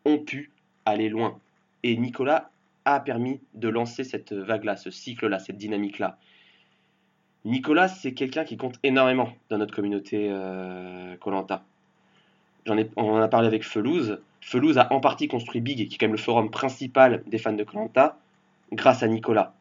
[0.06, 0.52] ont pu
[0.86, 1.40] aller loin.
[1.82, 2.52] Et Nicolas
[2.86, 6.20] a permis de lancer cette vague-là, ce cycle-là, cette dynamique-là.
[7.44, 10.32] Nicolas, c'est quelqu'un qui compte énormément dans notre communauté
[11.20, 11.64] Colanta.
[12.68, 14.20] On en a parlé avec Felouz.
[14.42, 17.54] Felouz a en partie construit Big, qui est quand même le forum principal des fans
[17.54, 18.18] de Colanta,
[18.72, 19.54] grâce à Nicolas.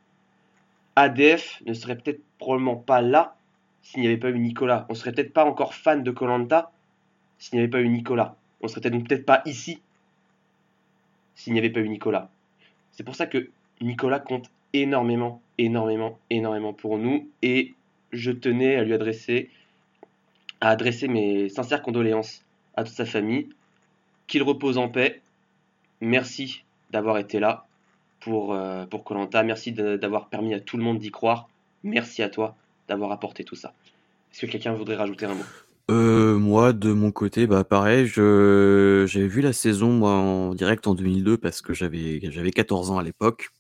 [0.97, 3.37] ADF ne serait peut-être probablement pas là
[3.83, 4.87] s'il n'y avait pas eu Nicolas.
[4.89, 6.71] On serait peut-être pas encore fan de Colanta
[7.39, 8.37] s'il n'y avait pas eu Nicolas.
[8.63, 9.81] On serait peut-être peut-être pas ici
[11.35, 12.31] s'il n'y avait pas eu Nicolas.
[12.93, 13.51] C'est pour ça que
[13.81, 17.75] Nicolas compte énormément, énormément, énormément pour nous et
[18.13, 19.51] je tenais à lui adresser
[20.61, 22.44] à adresser mes sincères condoléances
[22.77, 23.49] à toute sa famille,
[24.27, 25.21] qu'il repose en paix.
[26.01, 27.67] Merci d'avoir été là
[28.21, 31.49] pour euh, pour Colanta, merci d'avoir permis à tout le monde d'y croire.
[31.83, 32.57] Merci à toi
[32.89, 33.75] d'avoir apporté tout ça.
[34.33, 35.45] Est-ce que quelqu'un voudrait rajouter un mot?
[35.91, 41.37] Euh, moi, de mon côté, bah pareil, j'avais vu la saison en direct en 2002
[41.37, 43.51] parce que j'avais 14 ans à l'époque.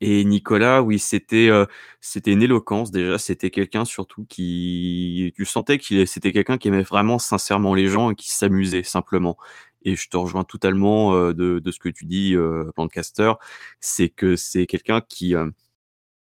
[0.00, 1.66] Et Nicolas, oui, c'était euh,
[2.00, 3.16] c'était une éloquence déjà.
[3.18, 8.10] C'était quelqu'un surtout qui, tu sentais qu'il c'était quelqu'un qui aimait vraiment sincèrement les gens
[8.10, 9.36] et qui s'amusait simplement.
[9.82, 13.32] Et je te rejoins totalement euh, de, de ce que tu dis, euh, Plancaster.
[13.80, 15.34] C'est que c'est quelqu'un qui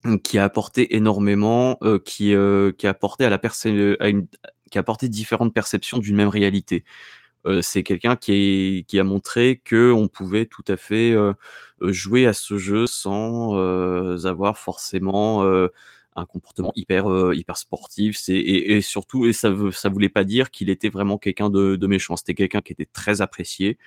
[0.06, 4.08] euh, qui a apporté énormément, euh, qui, euh, qui a apporté à la personne, à
[4.10, 4.28] une,
[4.72, 6.86] qui a apporté différentes perceptions d'une même réalité.
[7.62, 11.16] C'est quelqu'un qui, qui a montré que on pouvait tout à fait
[11.82, 13.56] jouer à ce jeu sans
[14.26, 15.44] avoir forcément
[16.20, 18.18] un comportement hyper euh, hyper sportif.
[18.18, 21.76] C'est et, et surtout et ça ça voulait pas dire qu'il était vraiment quelqu'un de,
[21.76, 22.16] de méchant.
[22.16, 23.78] C'était quelqu'un qui était très apprécié.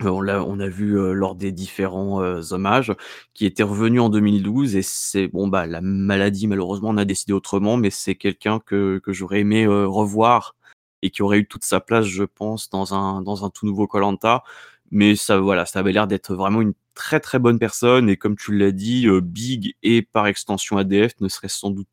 [0.00, 2.20] On l'a, on a vu euh, lors des différents
[2.52, 2.92] hommages
[3.32, 7.32] qui était revenu en 2012 et c'est bon bah la maladie malheureusement on a décidé
[7.32, 10.54] autrement mais c'est quelqu'un que, que j'aurais aimé revoir
[11.02, 13.86] et qui aurait eu toute sa place je pense dans un dans un tout nouveau
[13.86, 14.42] Colanta
[14.90, 18.36] mais ça voilà ça avait l'air d'être vraiment une très très bonne personne et comme
[18.36, 21.88] tu l'as dit euh, Big et par extension ADF ne serait sans doute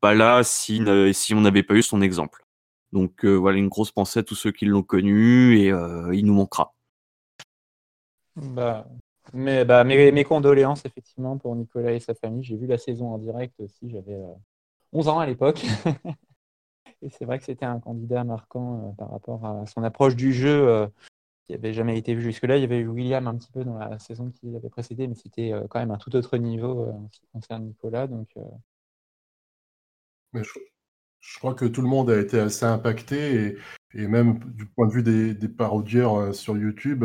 [0.00, 0.82] pas là si
[1.12, 2.44] si on n'avait pas eu son exemple
[2.92, 6.24] donc euh, voilà une grosse pensée à tous ceux qui l'ont connu et euh, il
[6.24, 6.74] nous manquera
[8.36, 8.86] Bah,
[9.32, 12.42] mais bah, mes, mes condoléances effectivement pour Nicolas et sa famille.
[12.42, 14.32] J'ai vu la saison en direct aussi, j'avais euh,
[14.92, 15.64] 11 ans à l'époque.
[17.02, 20.32] et c'est vrai que c'était un candidat marquant euh, par rapport à son approche du
[20.32, 20.86] jeu euh,
[21.46, 22.56] qui n'avait jamais été vu jusque-là.
[22.56, 25.14] Il y avait eu William un petit peu dans la saison qui l'avait précédé, mais
[25.14, 28.08] c'était euh, quand même un tout autre niveau en ce qui concerne Nicolas.
[30.34, 33.56] Je, crois que tout le monde a été assez impacté
[33.94, 37.04] et, même du point de vue des, des parodieurs sur YouTube,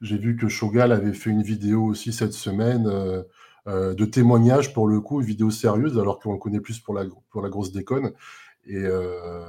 [0.00, 2.84] j'ai vu que Shogal avait fait une vidéo aussi cette semaine
[3.66, 7.04] de témoignage pour le coup, une vidéo sérieuse alors qu'on le connaît plus pour la
[7.50, 8.12] grosse déconne.
[8.66, 9.44] Et, euh,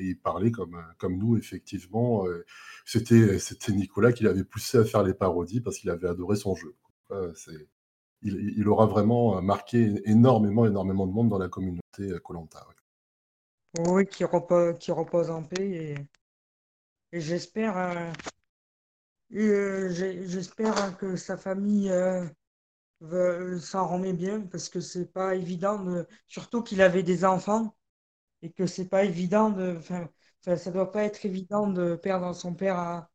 [0.00, 2.26] il parlait comme, comme nous, effectivement.
[2.26, 2.44] euh,
[2.84, 6.74] C'était Nicolas qui l'avait poussé à faire les parodies parce qu'il avait adoré son jeu.
[7.10, 7.32] Euh,
[8.22, 12.66] il, aura vraiment marqué énormément, énormément de monde dans la communauté Colanta.
[13.86, 15.96] Oui, qui repose, en paix et,
[17.12, 18.12] j'espère euh,
[19.34, 26.06] euh, j'espère que sa famille euh, s'en remet bien parce que c'est pas évident de,
[26.26, 27.76] surtout qu'il avait des enfants
[28.42, 30.08] et que c'est pas évident de enfin,
[30.56, 33.10] ça doit pas être évident de perdre son père à,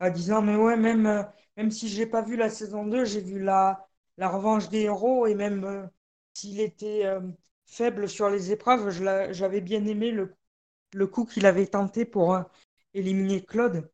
[0.00, 1.22] à 10 ans mais ouais même euh,
[1.56, 5.26] même si j'ai pas vu la saison 2 j'ai vu la la revanche des héros
[5.26, 5.86] et même euh,
[6.34, 7.20] s'il était euh,
[7.66, 8.90] faible sur les épreuves.
[9.32, 10.34] J'avais bien aimé le,
[10.94, 12.38] le coup qu'il avait tenté pour
[12.94, 13.90] éliminer Claude.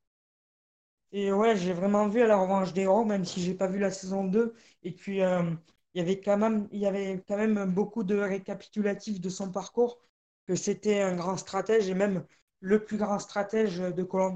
[1.13, 3.91] Et ouais, j'ai vraiment vu la revanche des héros, même si j'ai pas vu la
[3.91, 4.55] saison 2.
[4.83, 5.59] Et puis, il
[5.95, 10.01] y avait quand même, il y avait quand même beaucoup de récapitulatifs de son parcours,
[10.47, 12.25] que c'était un grand stratège et même
[12.61, 14.33] le plus grand stratège de koh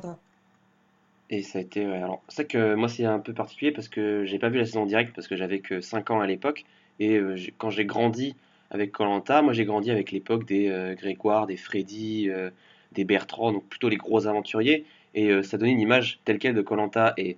[1.31, 1.87] Et ça a été.
[1.87, 4.59] ouais, alors, c'est vrai que moi, c'est un peu particulier parce que j'ai pas vu
[4.59, 6.65] la saison directe parce que j'avais que 5 ans à l'époque.
[7.01, 8.35] Et euh, quand j'ai grandi
[8.71, 9.05] avec koh
[9.43, 12.51] moi, j'ai grandi avec l'époque des euh, Grégoire, des Freddy, euh,
[12.93, 14.87] des Bertrand, donc plutôt les gros aventuriers.
[15.15, 16.77] Et euh, ça donnait une image telle quelle de koh
[17.19, 17.37] Et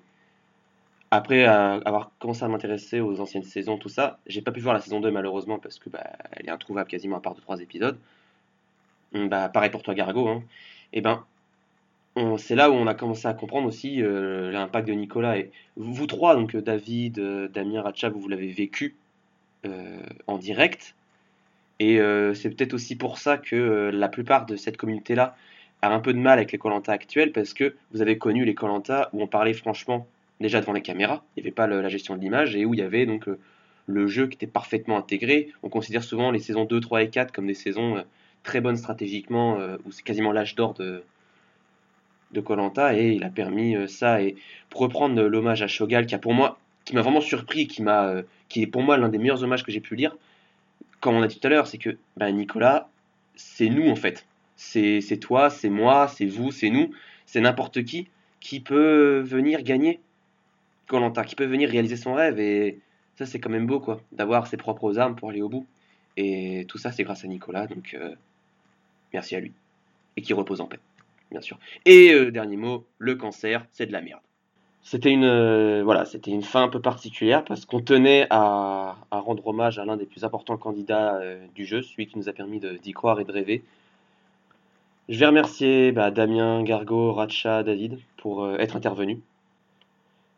[1.11, 4.81] après avoir commencé à m'intéresser aux anciennes saisons, tout ça, j'ai pas pu voir la
[4.81, 7.99] saison 2 malheureusement parce que bah, elle est introuvable quasiment à part de 3 épisodes.
[9.15, 10.29] Hum, Bah, pareil pour toi, Gargo.
[10.29, 10.43] Hein.
[10.93, 11.25] Et ben,
[12.39, 15.39] c'est là où on a commencé à comprendre aussi euh, l'impact de Nicolas.
[15.39, 18.97] Et vous, trois, donc euh, David, euh, Damien, Ratcha, vous, l'avez vécu
[20.27, 20.95] en direct.
[21.81, 21.99] Et
[22.35, 25.37] c'est peut-être aussi pour ça que la plupart de cette communauté-là
[25.83, 28.55] a un peu de mal avec les Colanta actuels parce que vous avez connu les
[28.55, 30.07] Colanta où on parlait franchement
[30.41, 32.81] déjà devant les caméras, il n'y avait pas la gestion de l'image et où il
[32.81, 33.29] y avait donc
[33.87, 35.51] le jeu qui était parfaitement intégré.
[35.63, 38.03] On considère souvent les saisons 2, 3 et 4 comme des saisons
[38.43, 41.05] très bonnes stratégiquement euh, où c'est quasiment l'âge d'or de
[42.33, 44.23] de Colanta et il a permis euh, ça.
[44.23, 44.37] Et
[44.69, 47.83] pour reprendre euh, l'hommage à Shogal qui a pour moi qui m'a vraiment surpris qui
[47.83, 48.15] m'a
[48.49, 50.17] qui est pour moi l'un des meilleurs hommages que j'ai pu lire
[51.01, 52.89] comme on a dit tout à l'heure c'est que bah, Nicolas
[53.37, 54.27] c'est nous en fait.
[54.57, 56.91] C'est toi c'est moi c'est vous c'est nous.
[57.27, 58.09] C'est n'importe qui
[58.41, 60.01] qui peut venir gagner
[60.87, 62.39] Colanta qui peut venir réaliser son rêve.
[62.41, 62.79] Et
[63.17, 65.67] ça c'est quand même beau quoi d'avoir ses propres armes pour aller au bout.
[66.17, 67.67] Et tout ça c'est grâce à Nicolas.
[67.67, 67.97] Donc
[69.13, 69.53] merci à lui
[70.17, 70.81] et qui repose en paix
[71.31, 71.59] bien sûr.
[71.87, 74.21] Et euh, dernier mot, le cancer, c'est de la merde.
[74.83, 79.47] C'était une, euh, voilà, c'était une fin un peu particulière parce qu'on tenait à, rendre
[79.47, 82.61] hommage à l'un des plus importants candidats euh, du jeu, celui qui nous a permis
[82.61, 83.63] d'y croire et de rêver.
[85.09, 89.19] Je vais remercier bah, Damien, Gargo, Ratcha, David pour être intervenus.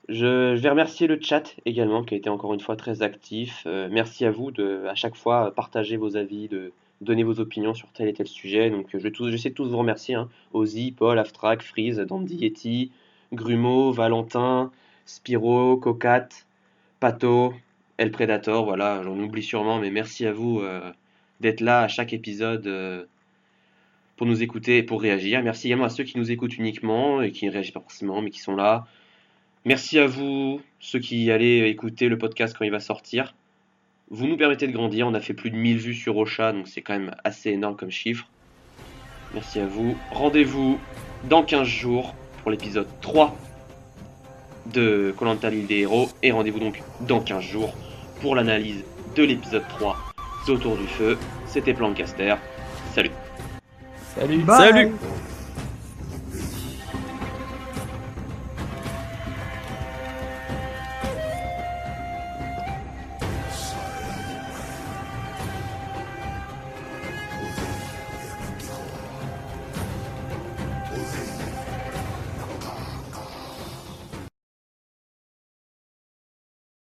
[0.08, 3.66] Je, vais remercier le chat également qui a été encore une fois très actif.
[3.66, 6.72] Merci à vous de à chaque fois partager vos avis, de
[7.02, 8.70] donner vos opinions sur tel et tel sujet.
[8.70, 10.14] Donc je vais tous, j'essaie de tous vous remercier.
[10.14, 10.28] Hein.
[10.52, 12.90] Ozzy, Paul, Aftrak, Freeze, Dandy Yeti,
[13.32, 14.70] Grumeau, Valentin,
[15.06, 16.28] Spiro, Cocat,
[17.00, 17.54] Pato,
[17.98, 18.64] El Predator.
[18.64, 20.92] Voilà, j'en oublie sûrement, mais merci à vous euh,
[21.40, 23.04] d'être là à chaque épisode euh,
[24.16, 25.42] pour nous écouter et pour réagir.
[25.42, 28.30] Merci également à ceux qui nous écoutent uniquement et qui ne réagissent pas forcément, mais
[28.30, 28.86] qui sont là.
[29.64, 33.34] Merci à vous, ceux qui allez écouter le podcast quand il va sortir.
[34.14, 36.68] Vous nous permettez de grandir, on a fait plus de 1000 vues sur Ocha, donc
[36.68, 38.28] c'est quand même assez énorme comme chiffre.
[39.32, 39.96] Merci à vous.
[40.10, 40.78] Rendez-vous
[41.30, 43.34] dans 15 jours pour l'épisode 3
[44.66, 46.10] de Colanta l'île des héros.
[46.22, 47.72] Et rendez-vous donc dans 15 jours
[48.20, 48.84] pour l'analyse
[49.16, 49.96] de l'épisode 3
[50.46, 51.16] d'Autour du feu.
[51.46, 52.34] C'était Plancaster.
[52.94, 53.12] Salut.
[54.14, 54.42] Salut.
[54.42, 54.58] Bye.
[54.58, 54.92] Salut